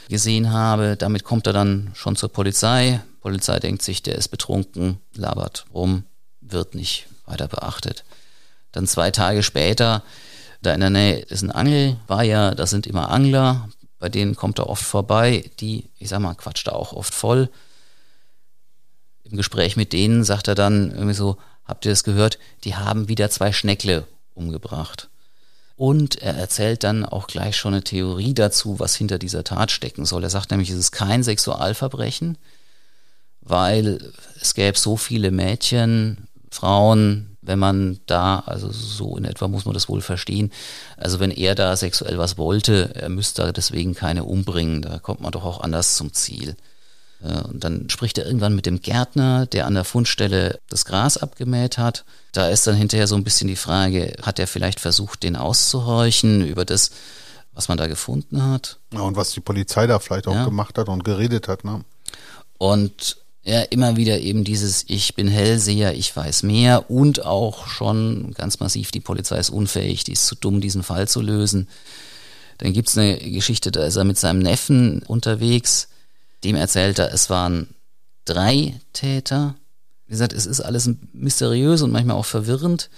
[0.09, 0.97] gesehen habe.
[0.97, 2.99] Damit kommt er dann schon zur Polizei.
[3.21, 6.03] Polizei denkt sich, der ist betrunken, labert rum,
[6.41, 8.03] wird nicht weiter beachtet.
[8.71, 10.03] Dann zwei Tage später,
[10.61, 14.69] da in der Nähe ist ein Angelweiher, da sind immer Angler, bei denen kommt er
[14.69, 17.49] oft vorbei, die, ich sag mal, quatscht er auch oft voll.
[19.23, 21.37] Im Gespräch mit denen sagt er dann irgendwie so,
[21.69, 24.05] habt ihr das gehört, die haben wieder zwei Schneckle
[24.36, 25.10] umgebracht.
[25.77, 30.05] Und er erzählt dann auch gleich schon eine Theorie dazu, was hinter dieser Tat stecken
[30.05, 30.23] soll.
[30.23, 32.38] Er sagt nämlich, es ist kein Sexualverbrechen,
[33.41, 39.65] weil es gäbe so viele Mädchen, Frauen, wenn man da, also so in etwa muss
[39.65, 40.51] man das wohl verstehen,
[40.97, 45.32] also wenn er da sexuell was wollte, er müsste deswegen keine umbringen, da kommt man
[45.32, 46.58] doch auch anders zum Ziel.
[47.21, 51.77] Und dann spricht er irgendwann mit dem Gärtner, der an der Fundstelle das Gras abgemäht
[51.77, 52.05] hat.
[52.32, 56.47] Da ist dann hinterher so ein bisschen die Frage, hat er vielleicht versucht, den auszuhorchen
[56.47, 56.91] über das,
[57.53, 58.77] was man da gefunden hat?
[58.93, 60.45] Ja, und was die Polizei da vielleicht auch ja.
[60.45, 61.84] gemacht hat und geredet hat, ne?
[62.58, 68.34] Und ja, immer wieder eben dieses Ich bin Hellseher, ich weiß mehr und auch schon
[68.34, 71.67] ganz massiv, die Polizei ist unfähig, die ist zu dumm, diesen Fall zu lösen.
[72.60, 75.88] Dann gibt's eine Geschichte, da ist er mit seinem Neffen unterwegs,
[76.43, 77.73] dem erzählt er, es waren
[78.25, 79.56] drei Täter.
[80.06, 82.89] Wie gesagt, es ist alles mysteriös und manchmal auch verwirrend,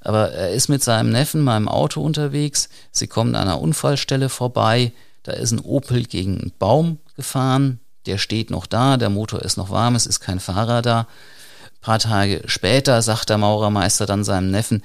[0.00, 2.68] aber er ist mit seinem Neffen mal im Auto unterwegs.
[2.90, 4.92] Sie kommen an einer Unfallstelle vorbei.
[5.22, 7.80] Da ist ein Opel gegen einen Baum gefahren.
[8.06, 11.00] Der steht noch da, der Motor ist noch warm, es ist kein Fahrer da.
[11.00, 14.82] Ein paar Tage später sagt der Maurermeister dann seinem Neffen,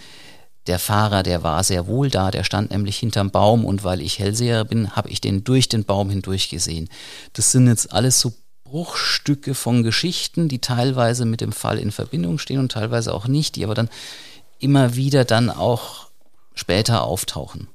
[0.67, 4.19] der Fahrer, der war sehr wohl da, der stand nämlich hinterm Baum und weil ich
[4.19, 6.89] Hellseher bin, habe ich den durch den Baum hindurch gesehen.
[7.33, 12.39] Das sind jetzt alles so Bruchstücke von Geschichten, die teilweise mit dem Fall in Verbindung
[12.39, 13.89] stehen und teilweise auch nicht, die aber dann
[14.59, 16.07] immer wieder dann auch
[16.55, 17.67] später auftauchen.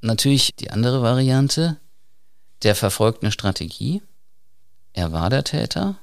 [0.00, 1.76] Natürlich die andere Variante,
[2.62, 4.00] der verfolgt eine Strategie.
[4.94, 5.96] Er war der Täter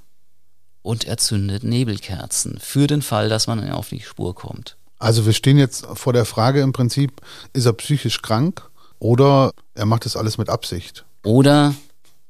[0.83, 4.77] und er zündet Nebelkerzen für den Fall, dass man auf die Spur kommt.
[4.99, 7.21] Also wir stehen jetzt vor der Frage im Prinzip,
[7.53, 11.05] ist er psychisch krank oder er macht das alles mit Absicht?
[11.23, 11.75] Oder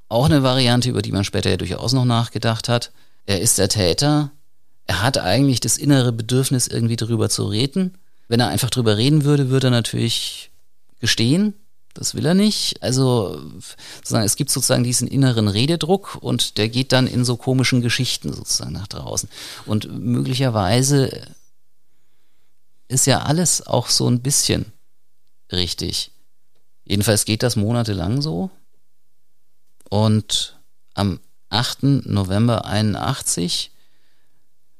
[0.10, 2.92] auch eine Variante, über die man später ja durchaus noch nachgedacht hat,
[3.26, 4.32] er ist der Täter,
[4.88, 7.98] er hat eigentlich das innere Bedürfnis, irgendwie drüber zu reden.
[8.28, 10.52] Wenn er einfach drüber reden würde, würde er natürlich
[11.00, 11.54] gestehen.
[11.94, 12.84] Das will er nicht.
[12.84, 13.40] Also
[13.98, 18.34] sozusagen, es gibt sozusagen diesen inneren Rededruck und der geht dann in so komischen Geschichten
[18.34, 19.30] sozusagen nach draußen.
[19.66, 21.26] Und möglicherweise
[22.88, 24.72] ist ja alles auch so ein bisschen
[25.52, 26.12] richtig.
[26.84, 28.50] Jedenfalls geht das monatelang so.
[29.90, 30.60] Und
[30.94, 31.20] am
[31.50, 32.06] 8.
[32.06, 33.72] November 81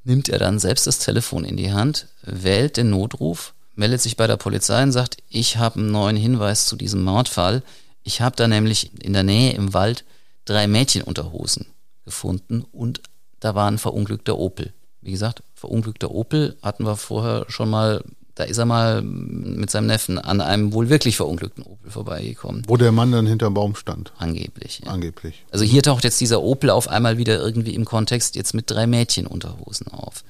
[0.04, 4.28] nimmt er dann selbst das Telefon in die Hand, wählt den Notruf, meldet sich bei
[4.28, 7.64] der Polizei und sagt, ich habe einen neuen Hinweis zu diesem Mordfall.
[8.04, 10.06] Ich habe da nämlich in der Nähe im Wald
[10.46, 11.66] drei Mädchenunterhosen
[12.04, 13.02] gefunden und
[13.40, 14.74] da war ein verunglückter Opel.
[15.06, 19.86] Wie gesagt, verunglückter Opel hatten wir vorher schon mal, da ist er mal mit seinem
[19.86, 22.64] Neffen an einem wohl wirklich verunglückten Opel vorbeigekommen.
[22.66, 24.14] Wo der Mann dann hinterm Baum stand.
[24.18, 24.82] Angeblich.
[24.84, 24.92] Ja.
[24.92, 25.46] Angeblich.
[25.52, 28.88] Also hier taucht jetzt dieser Opel auf einmal wieder irgendwie im Kontext jetzt mit drei
[28.88, 30.24] Mädchenunterhosen auf.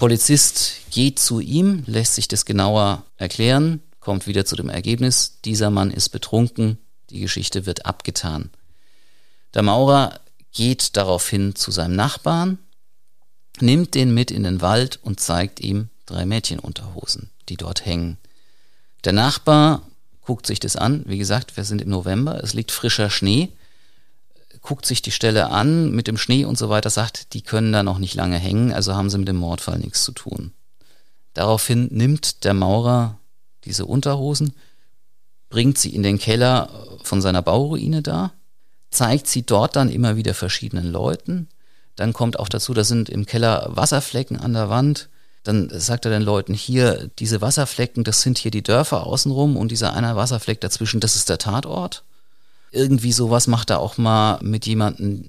[0.00, 5.70] Polizist geht zu ihm, lässt sich das genauer erklären, kommt wieder zu dem Ergebnis, dieser
[5.70, 6.78] Mann ist betrunken,
[7.10, 8.50] die Geschichte wird abgetan.
[9.54, 10.18] Der Maurer
[10.52, 12.58] geht daraufhin zu seinem Nachbarn,
[13.62, 18.18] nimmt den mit in den Wald und zeigt ihm drei Mädchenunterhosen, die dort hängen.
[19.04, 19.82] Der Nachbar
[20.22, 21.04] guckt sich das an.
[21.06, 23.50] Wie gesagt, wir sind im November, es liegt frischer Schnee,
[24.60, 27.82] guckt sich die Stelle an mit dem Schnee und so weiter, sagt, die können da
[27.82, 30.52] noch nicht lange hängen, also haben sie mit dem Mordfall nichts zu tun.
[31.34, 33.18] Daraufhin nimmt der Maurer
[33.64, 34.54] diese Unterhosen,
[35.48, 36.68] bringt sie in den Keller
[37.02, 38.32] von seiner Bauruine da,
[38.90, 41.48] zeigt sie dort dann immer wieder verschiedenen Leuten,
[41.98, 45.08] dann kommt auch dazu, da sind im Keller Wasserflecken an der Wand.
[45.42, 49.72] Dann sagt er den Leuten hier, diese Wasserflecken, das sind hier die Dörfer außenrum und
[49.72, 52.04] dieser eine Wasserfleck dazwischen, das ist der Tatort.
[52.70, 55.24] Irgendwie sowas macht er auch mal mit jemandem,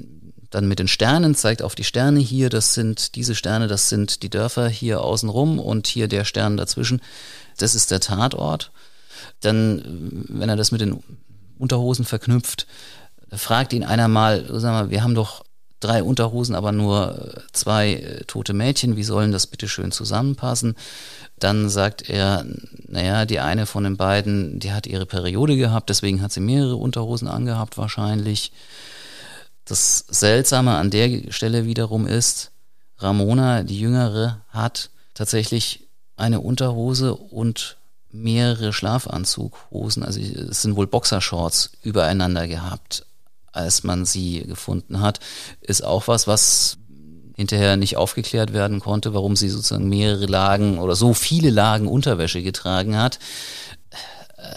[0.51, 4.21] dann mit den Sternen, zeigt auf die Sterne hier, das sind diese Sterne, das sind
[4.21, 7.01] die Dörfer hier außenrum und hier der Stern dazwischen.
[7.57, 8.71] Das ist der Tatort.
[9.41, 11.03] Dann, wenn er das mit den
[11.57, 12.67] Unterhosen verknüpft,
[13.31, 15.43] fragt ihn einer mal, sag mal, wir haben doch
[15.79, 20.75] drei Unterhosen, aber nur zwei äh, tote Mädchen, wie sollen das bitte schön zusammenpassen?
[21.37, 22.45] Dann sagt er,
[22.87, 26.75] naja, die eine von den beiden, die hat ihre Periode gehabt, deswegen hat sie mehrere
[26.75, 28.51] Unterhosen angehabt wahrscheinlich.
[29.65, 32.51] Das Seltsame an der Stelle wiederum ist,
[32.97, 37.77] Ramona, die Jüngere, hat tatsächlich eine Unterhose und
[38.11, 43.05] mehrere Schlafanzughosen, also es sind wohl Boxershorts übereinander gehabt,
[43.59, 45.19] als man sie gefunden hat,
[45.61, 46.77] ist auch was, was
[47.35, 52.41] hinterher nicht aufgeklärt werden konnte, warum sie sozusagen mehrere Lagen oder so viele Lagen Unterwäsche
[52.41, 53.19] getragen hat.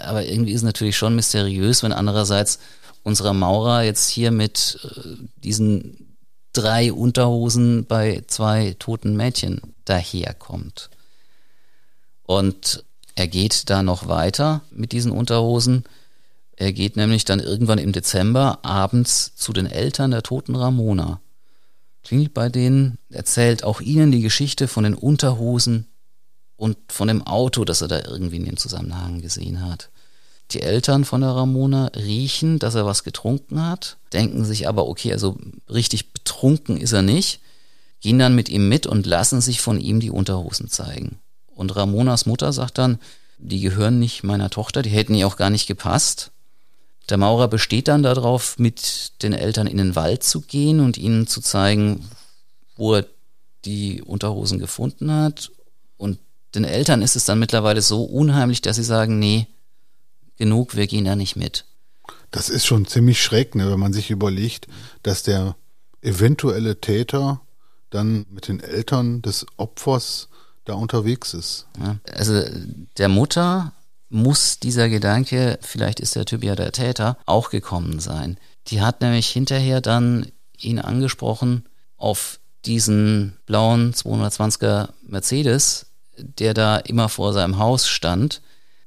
[0.04, 2.58] Aber irgendwie ist es natürlich schon mysteriös, wenn andererseits
[3.02, 5.00] unserer Maurer jetzt hier mit äh,
[5.36, 6.16] diesen
[6.52, 10.90] drei Unterhosen bei zwei toten Mädchen daherkommt.
[12.24, 12.84] Und
[13.14, 15.84] er geht da noch weiter mit diesen Unterhosen.
[16.62, 21.20] Er geht nämlich dann irgendwann im Dezember abends zu den Eltern der toten Ramona
[22.02, 25.86] klingelt bei denen, erzählt auch ihnen die Geschichte von den Unterhosen
[26.56, 29.90] und von dem Auto, das er da irgendwie in dem Zusammenhang gesehen hat.
[30.50, 35.12] Die Eltern von der Ramona riechen, dass er was getrunken hat, denken sich aber, okay,
[35.12, 35.38] also
[35.70, 37.40] richtig betrunken ist er nicht,
[38.00, 41.18] gehen dann mit ihm mit und lassen sich von ihm die Unterhosen zeigen.
[41.54, 42.98] Und Ramonas Mutter sagt dann,
[43.38, 46.32] die gehören nicht meiner Tochter, die hätten ihr auch gar nicht gepasst.
[47.08, 51.26] Der Maurer besteht dann darauf, mit den Eltern in den Wald zu gehen und ihnen
[51.26, 52.08] zu zeigen,
[52.76, 53.06] wo er
[53.64, 55.50] die Unterhosen gefunden hat.
[55.96, 56.18] Und
[56.54, 59.46] den Eltern ist es dann mittlerweile so unheimlich, dass sie sagen, nee,
[60.36, 61.64] genug, wir gehen da nicht mit.
[62.30, 64.66] Das ist schon ziemlich schräg, ne, wenn man sich überlegt,
[65.02, 65.56] dass der
[66.00, 67.40] eventuelle Täter
[67.90, 70.28] dann mit den Eltern des Opfers
[70.64, 71.66] da unterwegs ist.
[71.78, 72.42] Ja, also
[72.96, 73.72] der Mutter
[74.12, 78.38] muss dieser Gedanke, vielleicht ist der Typ ja der Täter, auch gekommen sein.
[78.68, 80.26] Die hat nämlich hinterher dann
[80.58, 81.64] ihn angesprochen
[81.96, 85.86] auf diesen blauen 220er Mercedes,
[86.18, 88.42] der da immer vor seinem Haus stand,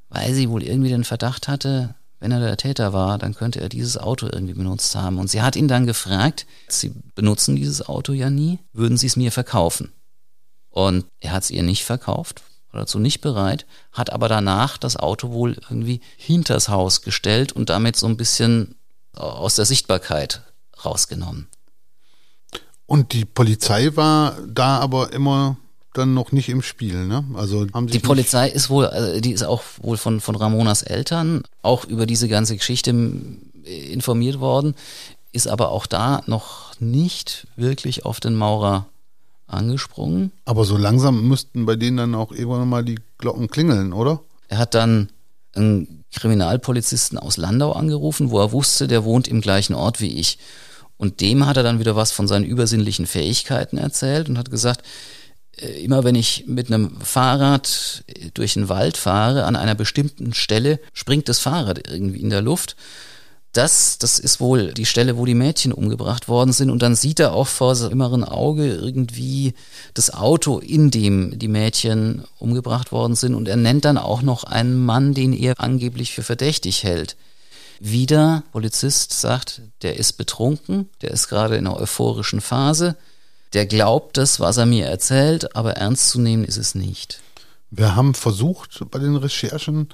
[0.10, 3.70] weil sie wohl irgendwie den Verdacht hatte, wenn er der Täter war, dann könnte er
[3.70, 5.18] dieses Auto irgendwie benutzt haben.
[5.18, 9.16] Und sie hat ihn dann gefragt, Sie benutzen dieses Auto ja nie, würden Sie es
[9.16, 9.92] mir verkaufen?
[10.70, 12.44] Und er hat es ihr nicht verkauft,
[12.76, 17.70] war dazu nicht bereit, hat aber danach das Auto wohl irgendwie hinters Haus gestellt und
[17.70, 18.76] damit so ein bisschen
[19.14, 20.42] aus der Sichtbarkeit
[20.84, 21.48] rausgenommen.
[22.86, 25.58] Und die Polizei war da aber immer
[25.94, 27.24] dann noch nicht im Spiel, ne?
[27.36, 31.44] Also haben die Polizei ist wohl, also die ist auch wohl von von Ramonas Eltern
[31.62, 32.90] auch über diese ganze Geschichte
[33.64, 34.76] informiert worden,
[35.32, 38.88] ist aber auch da noch nicht wirklich auf den Maurer
[39.48, 40.32] angesprungen.
[40.46, 44.22] Aber so langsam müssten bei denen dann auch irgendwann mal die Glocken klingeln, oder?
[44.48, 45.10] Er hat dann
[45.56, 50.38] einen Kriminalpolizisten aus Landau angerufen, wo er wusste, der wohnt im gleichen Ort wie ich.
[50.98, 54.86] Und dem hat er dann wieder was von seinen übersinnlichen Fähigkeiten erzählt und hat gesagt,
[55.58, 60.80] äh, immer wenn ich mit einem Fahrrad durch den Wald fahre, an einer bestimmten Stelle
[60.94, 62.76] springt das Fahrrad irgendwie in der Luft
[63.58, 66.70] das, das ist wohl die Stelle, wo die Mädchen umgebracht worden sind.
[66.70, 69.54] Und dann sieht er auch vor seinem inneren Auge irgendwie
[69.94, 73.34] das Auto, in dem die Mädchen umgebracht worden sind.
[73.34, 77.16] Und er nennt dann auch noch einen Mann, den er angeblich für verdächtig hält.
[77.80, 82.96] Wieder, Polizist sagt, der ist betrunken, der ist gerade in einer euphorischen Phase,
[83.54, 87.22] der glaubt das, was er mir erzählt, aber ernst zu nehmen ist es nicht.
[87.72, 89.90] Wir haben versucht bei den Recherchen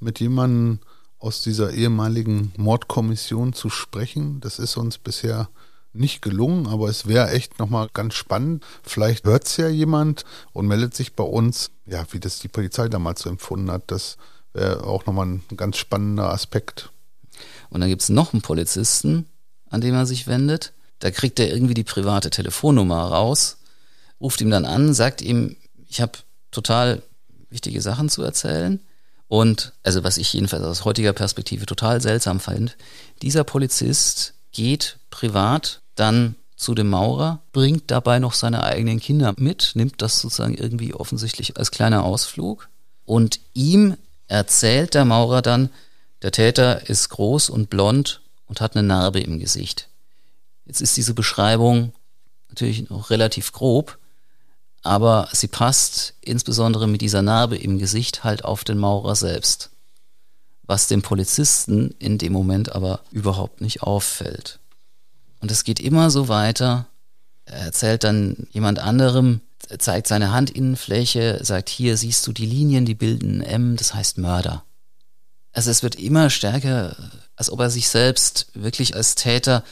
[0.00, 0.80] mit jemandem
[1.24, 4.40] aus dieser ehemaligen Mordkommission zu sprechen.
[4.40, 5.48] Das ist uns bisher
[5.94, 8.62] nicht gelungen, aber es wäre echt nochmal ganz spannend.
[8.82, 12.88] Vielleicht hört es ja jemand und meldet sich bei uns, ja, wie das die Polizei
[12.88, 13.84] damals so empfunden hat.
[13.86, 14.18] Das
[14.52, 16.90] wäre auch nochmal ein ganz spannender Aspekt.
[17.70, 19.26] Und dann gibt es noch einen Polizisten,
[19.70, 20.74] an den er sich wendet.
[20.98, 23.56] Da kriegt er irgendwie die private Telefonnummer raus,
[24.20, 25.56] ruft ihm dann an, sagt ihm,
[25.88, 26.12] ich habe
[26.50, 27.02] total
[27.48, 28.80] wichtige Sachen zu erzählen.
[29.28, 32.76] Und, also was ich jedenfalls aus heutiger Perspektive total seltsam fand,
[33.22, 39.72] dieser Polizist geht privat dann zu dem Maurer, bringt dabei noch seine eigenen Kinder mit,
[39.74, 42.68] nimmt das sozusagen irgendwie offensichtlich als kleiner Ausflug
[43.04, 43.96] und ihm
[44.28, 45.70] erzählt der Maurer dann,
[46.22, 49.88] der Täter ist groß und blond und hat eine Narbe im Gesicht.
[50.64, 51.92] Jetzt ist diese Beschreibung
[52.48, 53.98] natürlich noch relativ grob,
[54.84, 59.70] aber sie passt insbesondere mit dieser Narbe im Gesicht halt auf den Maurer selbst,
[60.62, 64.60] was dem Polizisten in dem Moment aber überhaupt nicht auffällt.
[65.40, 66.86] Und es geht immer so weiter.
[67.46, 69.40] Er erzählt dann jemand anderem,
[69.78, 74.18] zeigt seine Handinnenfläche, sagt, hier siehst du die Linien, die bilden ein M, das heißt
[74.18, 74.64] Mörder.
[75.52, 76.94] Also es wird immer stärker,
[77.36, 79.64] als ob er sich selbst wirklich als Täter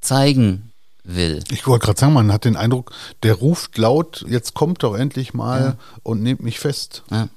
[0.00, 0.71] zeigen
[1.04, 1.42] will.
[1.50, 2.92] Ich wollte gerade sagen, man hat den Eindruck,
[3.22, 5.76] der ruft laut, jetzt kommt doch endlich mal ja.
[6.02, 7.02] und nehmt mich fest.
[7.10, 7.28] Ja.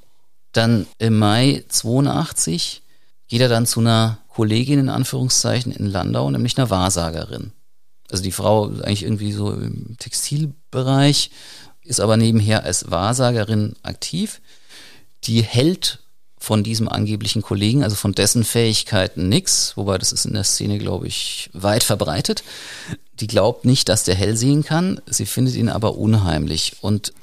[0.51, 2.83] Dann im Mai 82
[3.27, 7.51] geht er dann zu einer Kollegin in Anführungszeichen in Landau, nämlich einer Wahrsagerin.
[8.11, 11.31] Also die Frau ist eigentlich irgendwie so im Textilbereich,
[11.81, 14.41] ist aber nebenher als Wahrsagerin aktiv.
[15.23, 15.99] Die hält
[16.37, 20.77] von diesem angeblichen Kollegen, also von dessen Fähigkeiten nix, wobei das ist in der Szene,
[20.77, 22.43] glaube ich, weit verbreitet.
[23.19, 26.77] Die glaubt nicht, dass der hell sehen kann, sie findet ihn aber unheimlich.
[26.81, 27.13] Und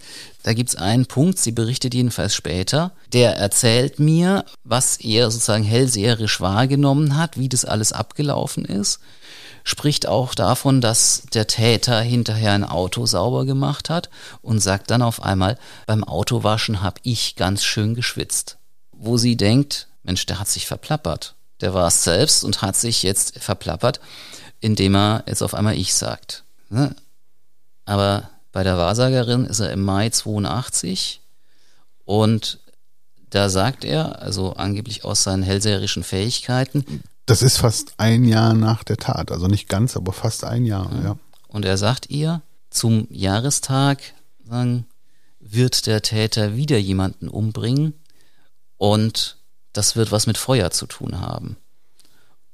[0.42, 6.40] da gibt's einen Punkt, sie berichtet jedenfalls später, der erzählt mir, was er sozusagen hellseherisch
[6.40, 9.00] wahrgenommen hat, wie das alles abgelaufen ist.
[9.64, 15.02] Spricht auch davon, dass der Täter hinterher ein Auto sauber gemacht hat und sagt dann
[15.02, 18.56] auf einmal, beim Autowaschen habe ich ganz schön geschwitzt.
[18.90, 21.36] Wo sie denkt, Mensch, der hat sich verplappert.
[21.60, 24.00] Der war es selbst und hat sich jetzt verplappert,
[24.62, 26.44] indem er jetzt auf einmal ich sagt.
[26.70, 26.94] Ne?
[27.84, 31.20] Aber bei der Wahrsagerin ist er im Mai 82
[32.04, 32.60] und
[33.30, 37.02] da sagt er, also angeblich aus seinen hellseherischen Fähigkeiten.
[37.26, 40.90] Das ist fast ein Jahr nach der Tat, also nicht ganz, aber fast ein Jahr,
[40.92, 41.02] ja.
[41.02, 41.16] ja.
[41.48, 44.00] Und er sagt ihr, zum Jahrestag
[44.44, 44.86] sagen,
[45.40, 47.94] wird der Täter wieder jemanden umbringen
[48.76, 49.36] und
[49.72, 51.56] das wird was mit Feuer zu tun haben.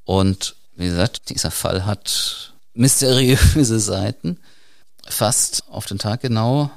[0.05, 4.39] Und wie gesagt, dieser Fall hat mysteriöse Seiten.
[5.05, 6.71] Fast auf den Tag genau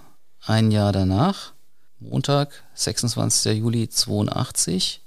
[0.43, 1.53] ein Jahr danach,
[1.99, 3.57] Montag, 26.
[3.57, 5.01] Juli 82,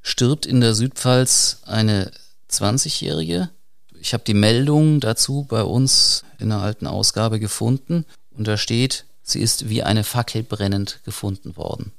[0.00, 2.10] stirbt in der Südpfalz eine
[2.50, 3.50] 20-Jährige.
[4.00, 9.04] Ich habe die Meldung dazu bei uns in der alten Ausgabe gefunden und da steht,
[9.22, 11.92] sie ist wie eine Fackel brennend gefunden worden.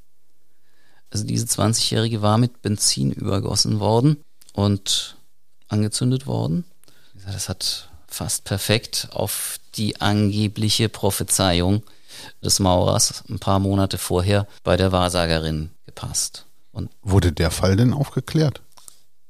[1.12, 4.24] Also diese 20-Jährige war mit Benzin übergossen worden
[4.54, 5.18] und
[5.74, 6.64] angezündet worden.
[7.26, 11.84] Das hat fast perfekt auf die angebliche Prophezeiung
[12.44, 16.46] des Maurers ein paar Monate vorher bei der Wahrsagerin gepasst.
[16.72, 18.62] Und wurde der Fall denn aufgeklärt?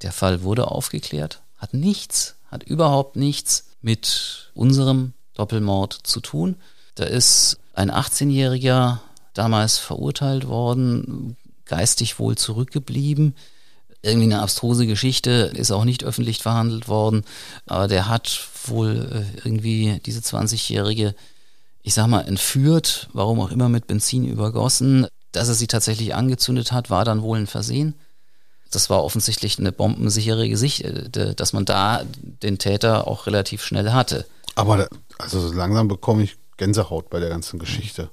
[0.02, 6.56] Der Fall wurde aufgeklärt, hat nichts, hat überhaupt nichts mit unserem Doppelmord zu tun.
[6.96, 9.00] Da ist ein 18-Jähriger
[9.34, 13.36] damals verurteilt worden, geistig wohl zurückgeblieben.
[14.04, 17.24] Irgendwie eine abstruse Geschichte, ist auch nicht öffentlich verhandelt worden,
[17.66, 21.16] aber der hat wohl äh, irgendwie diese 20-Jährige,
[21.82, 25.08] ich sag mal, entführt, warum auch immer mit Benzin übergossen.
[25.32, 27.96] Dass er sie tatsächlich angezündet hat, war dann wohl ein Versehen.
[28.72, 32.04] Das war offensichtlich eine bombensichere Gesicht, äh, dass man da
[32.42, 34.26] den Täter auch relativ schnell hatte.
[34.56, 34.88] Aber
[35.18, 38.10] also langsam bekomme ich Gänsehaut bei der ganzen Geschichte.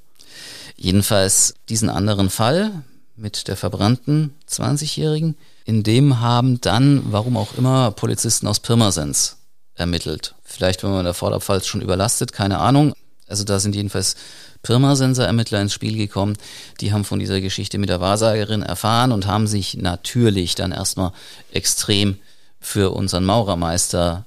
[0.77, 2.83] Jedenfalls diesen anderen Fall
[3.17, 5.37] mit der verbrannten 20-Jährigen.
[5.71, 9.37] In dem haben dann, warum auch immer, Polizisten aus Pirmasens
[9.77, 10.35] ermittelt.
[10.43, 12.93] Vielleicht, wenn man der Vorderpfalz schon überlastet, keine Ahnung.
[13.29, 14.17] Also da sind jedenfalls
[14.65, 16.37] Pirmasenser Ermittler ins Spiel gekommen.
[16.81, 21.13] Die haben von dieser Geschichte mit der Wahrsagerin erfahren und haben sich natürlich dann erstmal
[21.53, 22.19] extrem
[22.59, 24.27] für unseren Maurermeister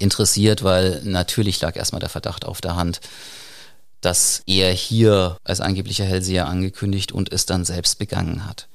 [0.00, 3.00] interessiert, weil natürlich lag erstmal der Verdacht auf der Hand,
[4.00, 8.66] dass er hier als angeblicher Hellseher angekündigt und es dann selbst begangen hat.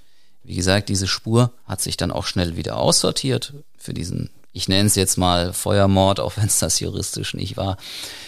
[0.46, 4.88] Wie gesagt, diese Spur hat sich dann auch schnell wieder aussortiert für diesen, ich nenne
[4.88, 7.78] es jetzt mal Feuermord, auch wenn es das juristisch nicht war.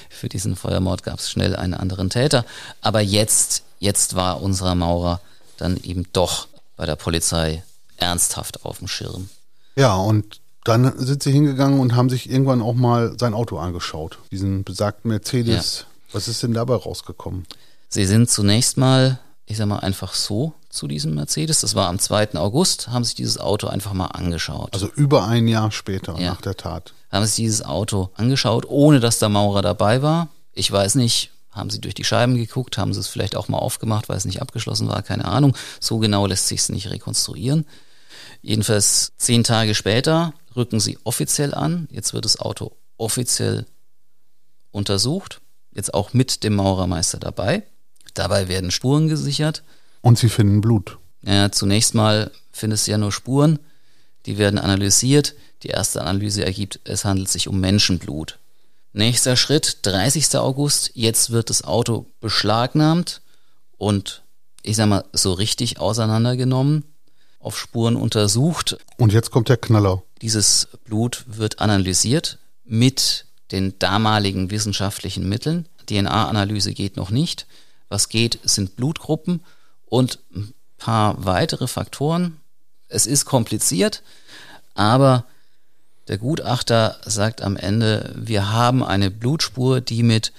[0.10, 2.46] Für diesen Feuermord gab es schnell einen anderen Täter.
[2.82, 5.22] Aber jetzt, jetzt war unser Maurer
[5.58, 7.64] dann eben doch bei der Polizei
[7.98, 9.30] ernsthaft auf dem Schirm.
[9.76, 14.20] Ja, und dann sind sie hingegangen und haben sich irgendwann auch mal sein Auto angeschaut.
[14.32, 15.80] Diesen besagten Mercedes.
[15.80, 17.46] Ja was ist denn dabei rausgekommen?
[17.90, 21.62] Sie sind zunächst mal, ich sag mal, einfach so zu diesem Mercedes.
[21.62, 22.36] Das war am 2.
[22.36, 24.74] August, haben sich dieses Auto einfach mal angeschaut.
[24.74, 26.32] Also über ein Jahr später ja.
[26.32, 26.94] nach der Tat.
[27.10, 30.28] Haben sich dieses Auto angeschaut, ohne dass der Maurer dabei war.
[30.52, 33.58] Ich weiß nicht, haben sie durch die Scheiben geguckt, haben sie es vielleicht auch mal
[33.58, 35.56] aufgemacht, weil es nicht abgeschlossen war, keine Ahnung.
[35.80, 37.66] So genau lässt sich es nicht rekonstruieren.
[38.42, 41.88] Jedenfalls zehn Tage später rücken sie offiziell an.
[41.90, 43.66] Jetzt wird das Auto offiziell
[44.72, 45.42] untersucht
[45.78, 47.64] jetzt auch mit dem Maurermeister dabei.
[48.18, 49.62] Dabei werden Spuren gesichert.
[50.02, 50.98] Und sie finden Blut.
[51.22, 53.60] Ja, zunächst mal findest du ja nur Spuren.
[54.26, 55.36] Die werden analysiert.
[55.62, 58.40] Die erste Analyse ergibt, es handelt sich um Menschenblut.
[58.94, 60.36] Nächster Schritt, 30.
[60.38, 60.92] August.
[60.96, 63.22] Jetzt wird das Auto beschlagnahmt
[63.78, 64.24] und
[64.64, 66.86] ich sag mal so richtig auseinandergenommen,
[67.40, 68.78] auf Spuren untersucht.
[68.98, 70.02] Und jetzt kommt der Knaller.
[70.24, 75.68] Dieses Blut wird analysiert mit den damaligen wissenschaftlichen Mitteln.
[75.88, 77.46] DNA-Analyse geht noch nicht.
[77.90, 79.44] Was geht, sind Blutgruppen
[79.86, 82.42] und ein paar weitere Faktoren.
[82.88, 84.02] Es ist kompliziert,
[84.76, 85.26] aber
[86.08, 90.32] der Gutachter sagt am Ende, wir haben eine Blutspur, die mit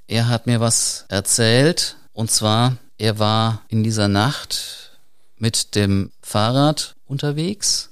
[0.06, 4.98] er hat mir was erzählt, und zwar, er war in dieser Nacht
[5.36, 7.87] mit dem Fahrrad unterwegs,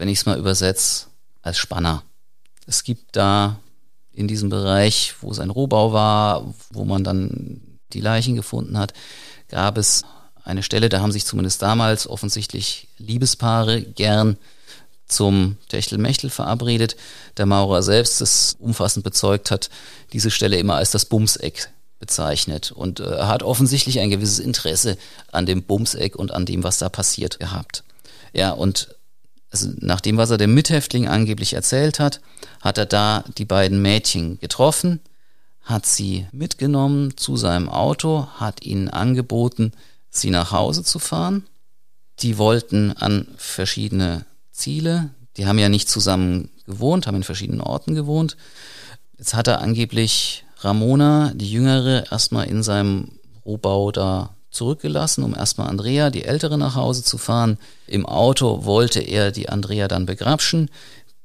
[0.00, 1.08] wenn ich es mal übersetze,
[1.42, 2.02] als Spanner.
[2.66, 3.60] Es gibt da
[4.14, 8.94] in diesem Bereich, wo es ein Rohbau war, wo man dann die Leichen gefunden hat,
[9.48, 10.04] gab es
[10.42, 14.38] eine Stelle, da haben sich zumindest damals offensichtlich Liebespaare gern
[15.06, 16.96] zum Techtelmechtel verabredet.
[17.36, 19.68] Der Maurer selbst das umfassend bezeugt hat,
[20.14, 24.96] diese Stelle immer als das Bumseck bezeichnet und äh, hat offensichtlich ein gewisses Interesse
[25.30, 27.84] an dem Bumseck und an dem, was da passiert gehabt.
[28.32, 28.94] Ja, und
[29.50, 32.20] also nach dem, was er dem Mithäftling angeblich erzählt hat,
[32.60, 35.00] hat er da die beiden Mädchen getroffen,
[35.62, 39.72] hat sie mitgenommen zu seinem Auto, hat ihnen angeboten,
[40.08, 41.46] sie nach Hause zu fahren.
[42.20, 45.10] Die wollten an verschiedene Ziele.
[45.36, 48.36] Die haben ja nicht zusammen gewohnt, haben in verschiedenen Orten gewohnt.
[49.18, 55.68] Jetzt hat er angeblich Ramona, die Jüngere, erstmal in seinem Rohbau da zurückgelassen, um erstmal
[55.68, 57.58] Andrea, die Ältere, nach Hause zu fahren.
[57.86, 60.70] Im Auto wollte er die Andrea dann begrapschen.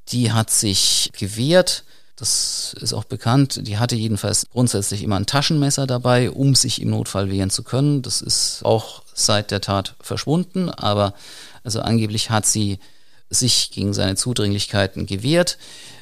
[0.09, 1.83] Die hat sich gewehrt.
[2.15, 3.67] Das ist auch bekannt.
[3.67, 8.01] Die hatte jedenfalls grundsätzlich immer ein Taschenmesser dabei, um sich im Notfall wehren zu können.
[8.01, 11.13] Das ist auch seit der Tat verschwunden, aber
[11.63, 12.79] also angeblich hat sie
[13.29, 15.57] sich gegen seine Zudringlichkeiten gewehrt.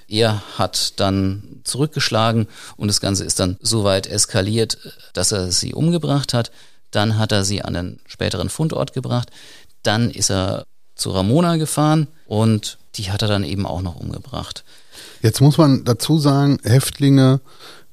[0.08, 4.78] Er hat dann zurückgeschlagen und das Ganze ist dann so weit eskaliert,
[5.14, 6.52] dass er sie umgebracht hat.
[6.94, 9.30] Dann hat er sie an den späteren Fundort gebracht.
[9.82, 10.66] Dann ist er
[10.96, 14.64] zu Ramona gefahren und die hat er dann eben auch noch umgebracht.
[15.22, 17.42] Jetzt muss man dazu sagen, Häftlinge,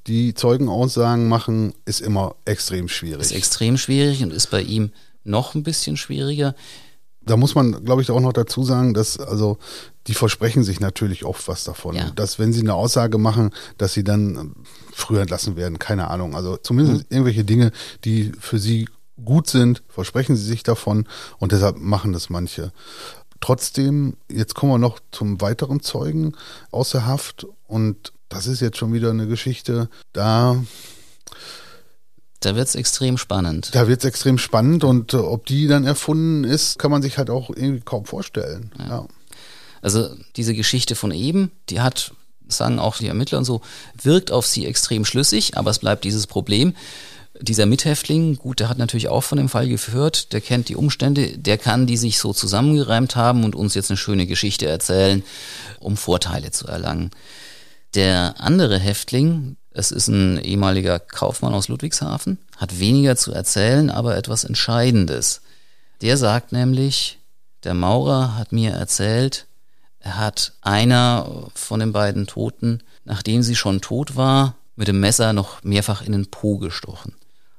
[0.07, 3.22] die Zeugenaussagen machen, ist immer extrem schwierig.
[3.22, 4.92] Ist extrem schwierig und ist bei ihm
[5.24, 6.55] noch ein bisschen schwieriger.
[7.22, 9.58] Da muss man, glaube ich, auch noch dazu sagen, dass also
[10.06, 11.96] die versprechen sich natürlich oft was davon.
[11.96, 12.10] Ja.
[12.10, 14.54] Dass wenn sie eine Aussage machen, dass sie dann
[14.92, 16.34] früher entlassen werden, keine Ahnung.
[16.34, 17.16] Also zumindest mhm.
[17.16, 17.72] irgendwelche Dinge,
[18.04, 18.88] die für sie
[19.22, 21.06] gut sind, versprechen sie sich davon
[21.38, 22.72] und deshalb machen das manche.
[23.40, 26.34] Trotzdem, jetzt kommen wir noch zum weiteren Zeugen
[26.70, 30.62] außer Haft und das ist jetzt schon wieder eine Geschichte, da
[32.41, 33.70] da wird es extrem spannend.
[33.72, 37.18] Da wird es extrem spannend und äh, ob die dann erfunden ist, kann man sich
[37.18, 38.72] halt auch irgendwie kaum vorstellen.
[38.78, 38.88] Ja.
[38.88, 39.07] ja.
[39.82, 42.12] Also diese Geschichte von eben, die hat,
[42.49, 43.61] sagen auch die Ermittler und so,
[44.03, 46.74] wirkt auf sie extrem schlüssig, aber es bleibt dieses Problem.
[47.41, 51.38] Dieser Mithäftling, gut, der hat natürlich auch von dem Fall gehört, der kennt die Umstände,
[51.38, 55.22] der kann die sich so zusammengereimt haben und uns jetzt eine schöne Geschichte erzählen,
[55.78, 57.11] um Vorteile zu erlangen.
[57.95, 64.16] Der andere Häftling, es ist ein ehemaliger Kaufmann aus Ludwigshafen, hat weniger zu erzählen, aber
[64.16, 65.42] etwas Entscheidendes.
[66.00, 67.18] Der sagt nämlich,
[67.64, 69.46] der Maurer hat mir erzählt,
[70.00, 75.32] er hat einer von den beiden Toten, nachdem sie schon tot war, mit dem Messer
[75.32, 77.14] noch mehrfach in den Po gestochen.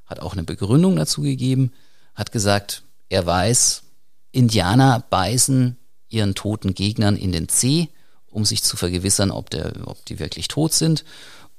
[0.08, 1.72] Hat auch eine Begründung dazu gegeben,
[2.16, 3.84] hat gesagt, er weiß,
[4.32, 5.78] Indianer beißen
[6.10, 7.90] ihren toten Gegnern in den Zeh,
[8.32, 11.06] um sich zu vergewissern, ob, der, ob die wirklich tot sind.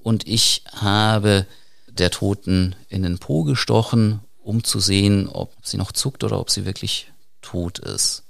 [0.03, 1.46] Und ich habe
[1.88, 6.50] der Toten in den Po gestochen, um zu sehen, ob sie noch zuckt oder ob
[6.50, 8.24] sie wirklich tot ist.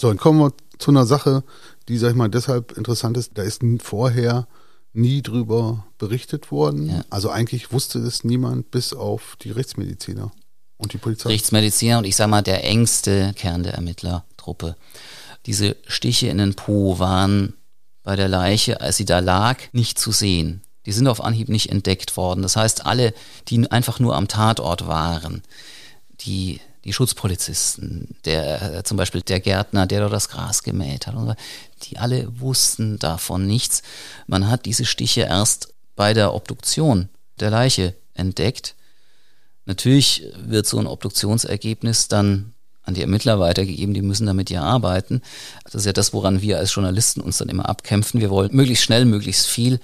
[0.00, 1.42] So, dann kommen wir zu einer Sache,
[1.88, 3.36] die, sag ich mal, deshalb interessant ist.
[3.36, 4.46] Da ist vorher
[4.92, 6.90] nie drüber berichtet worden.
[6.90, 7.04] Ja.
[7.10, 10.30] Also eigentlich wusste es niemand, bis auf die Rechtsmediziner
[10.76, 11.30] und die Polizei.
[11.30, 14.76] Rechtsmediziner und ich sag mal der engste Kern der Ermittlertruppe.
[15.46, 17.54] Diese Stiche in den Po waren
[18.02, 20.62] bei der Leiche, als sie da lag, nicht zu sehen.
[20.88, 22.40] Die sind auf Anhieb nicht entdeckt worden.
[22.40, 23.12] Das heißt, alle,
[23.48, 25.42] die einfach nur am Tatort waren,
[26.22, 31.36] die die Schutzpolizisten, der äh, zum Beispiel der Gärtner, der dort das Gras gemäht hat,
[31.82, 33.82] die alle wussten davon nichts.
[34.26, 37.10] Man hat diese Stiche erst bei der Obduktion
[37.40, 38.74] der Leiche entdeckt.
[39.66, 45.20] Natürlich wird so ein Obduktionsergebnis dann an die Ermittler weitergegeben, die müssen damit ja arbeiten.
[45.64, 48.22] Das ist ja das, woran wir als Journalisten uns dann immer abkämpfen.
[48.22, 49.78] Wir wollen möglichst schnell, möglichst viel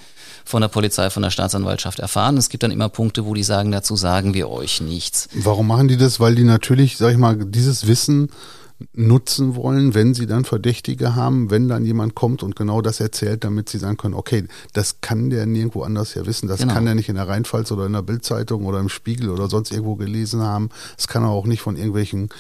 [0.45, 2.37] von der Polizei, von der Staatsanwaltschaft erfahren.
[2.37, 5.29] Es gibt dann immer Punkte, wo die sagen, dazu sagen wir euch nichts.
[5.35, 6.21] Warum machen die das?
[6.21, 8.29] Weil die natürlich, sag ich mal, dieses Wissen
[8.93, 13.45] nutzen wollen, wenn sie dann Verdächtige haben, wenn dann jemand kommt und genau das erzählt,
[13.45, 16.75] damit sie sagen können, okay, das kann der nirgendwo anders ja wissen, das genau.
[16.75, 19.71] kann er nicht in der Rheinpfalz oder in der Bildzeitung oder im Spiegel oder sonst
[19.71, 22.31] irgendwo gelesen haben, das kann er auch nicht von irgendwelchen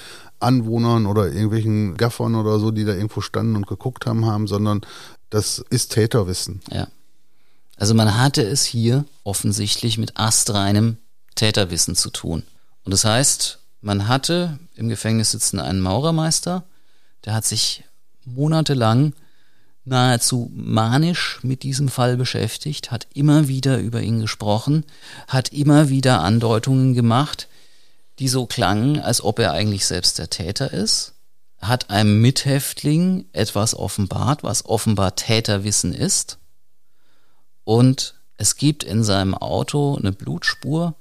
[0.40, 4.82] Anwohnern oder irgendwelchen Gaffern oder so, die da irgendwo standen und geguckt haben, haben, sondern
[5.30, 6.60] das ist Täterwissen.
[6.70, 6.88] Ja.
[7.76, 10.98] Also man hatte es hier offensichtlich mit astreinem
[11.34, 12.44] Täterwissen zu tun.
[12.84, 16.64] Und das heißt, man hatte im Gefängnis sitzen einen Maurermeister,
[17.24, 17.84] der hat sich
[18.24, 19.14] monatelang
[19.84, 24.84] nahezu manisch mit diesem Fall beschäftigt, hat immer wieder über ihn gesprochen,
[25.28, 27.48] hat immer wieder Andeutungen gemacht,
[28.18, 31.14] die so klangen, als ob er eigentlich selbst der Täter ist,
[31.60, 36.38] hat einem Mithäftling etwas offenbart, was offenbar Täterwissen ist,
[37.64, 40.94] und es gibt in seinem Auto eine Blutspur,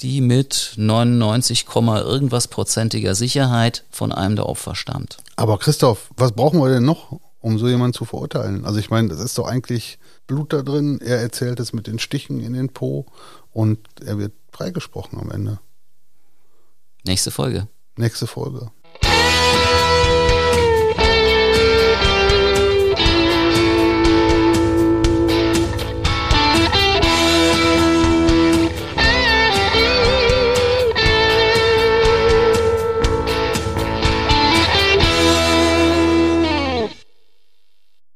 [0.00, 5.18] die mit 99, irgendwas prozentiger Sicherheit von einem der Opfer stammt.
[5.36, 8.64] Aber Christoph, was brauchen wir denn noch, um so jemanden zu verurteilen?
[8.64, 11.00] Also ich meine, das ist doch eigentlich Blut da drin.
[11.00, 13.06] Er erzählt es mit den Stichen in den Po
[13.52, 15.58] und er wird freigesprochen am Ende.
[17.04, 17.66] Nächste Folge.
[17.96, 18.70] Nächste Folge.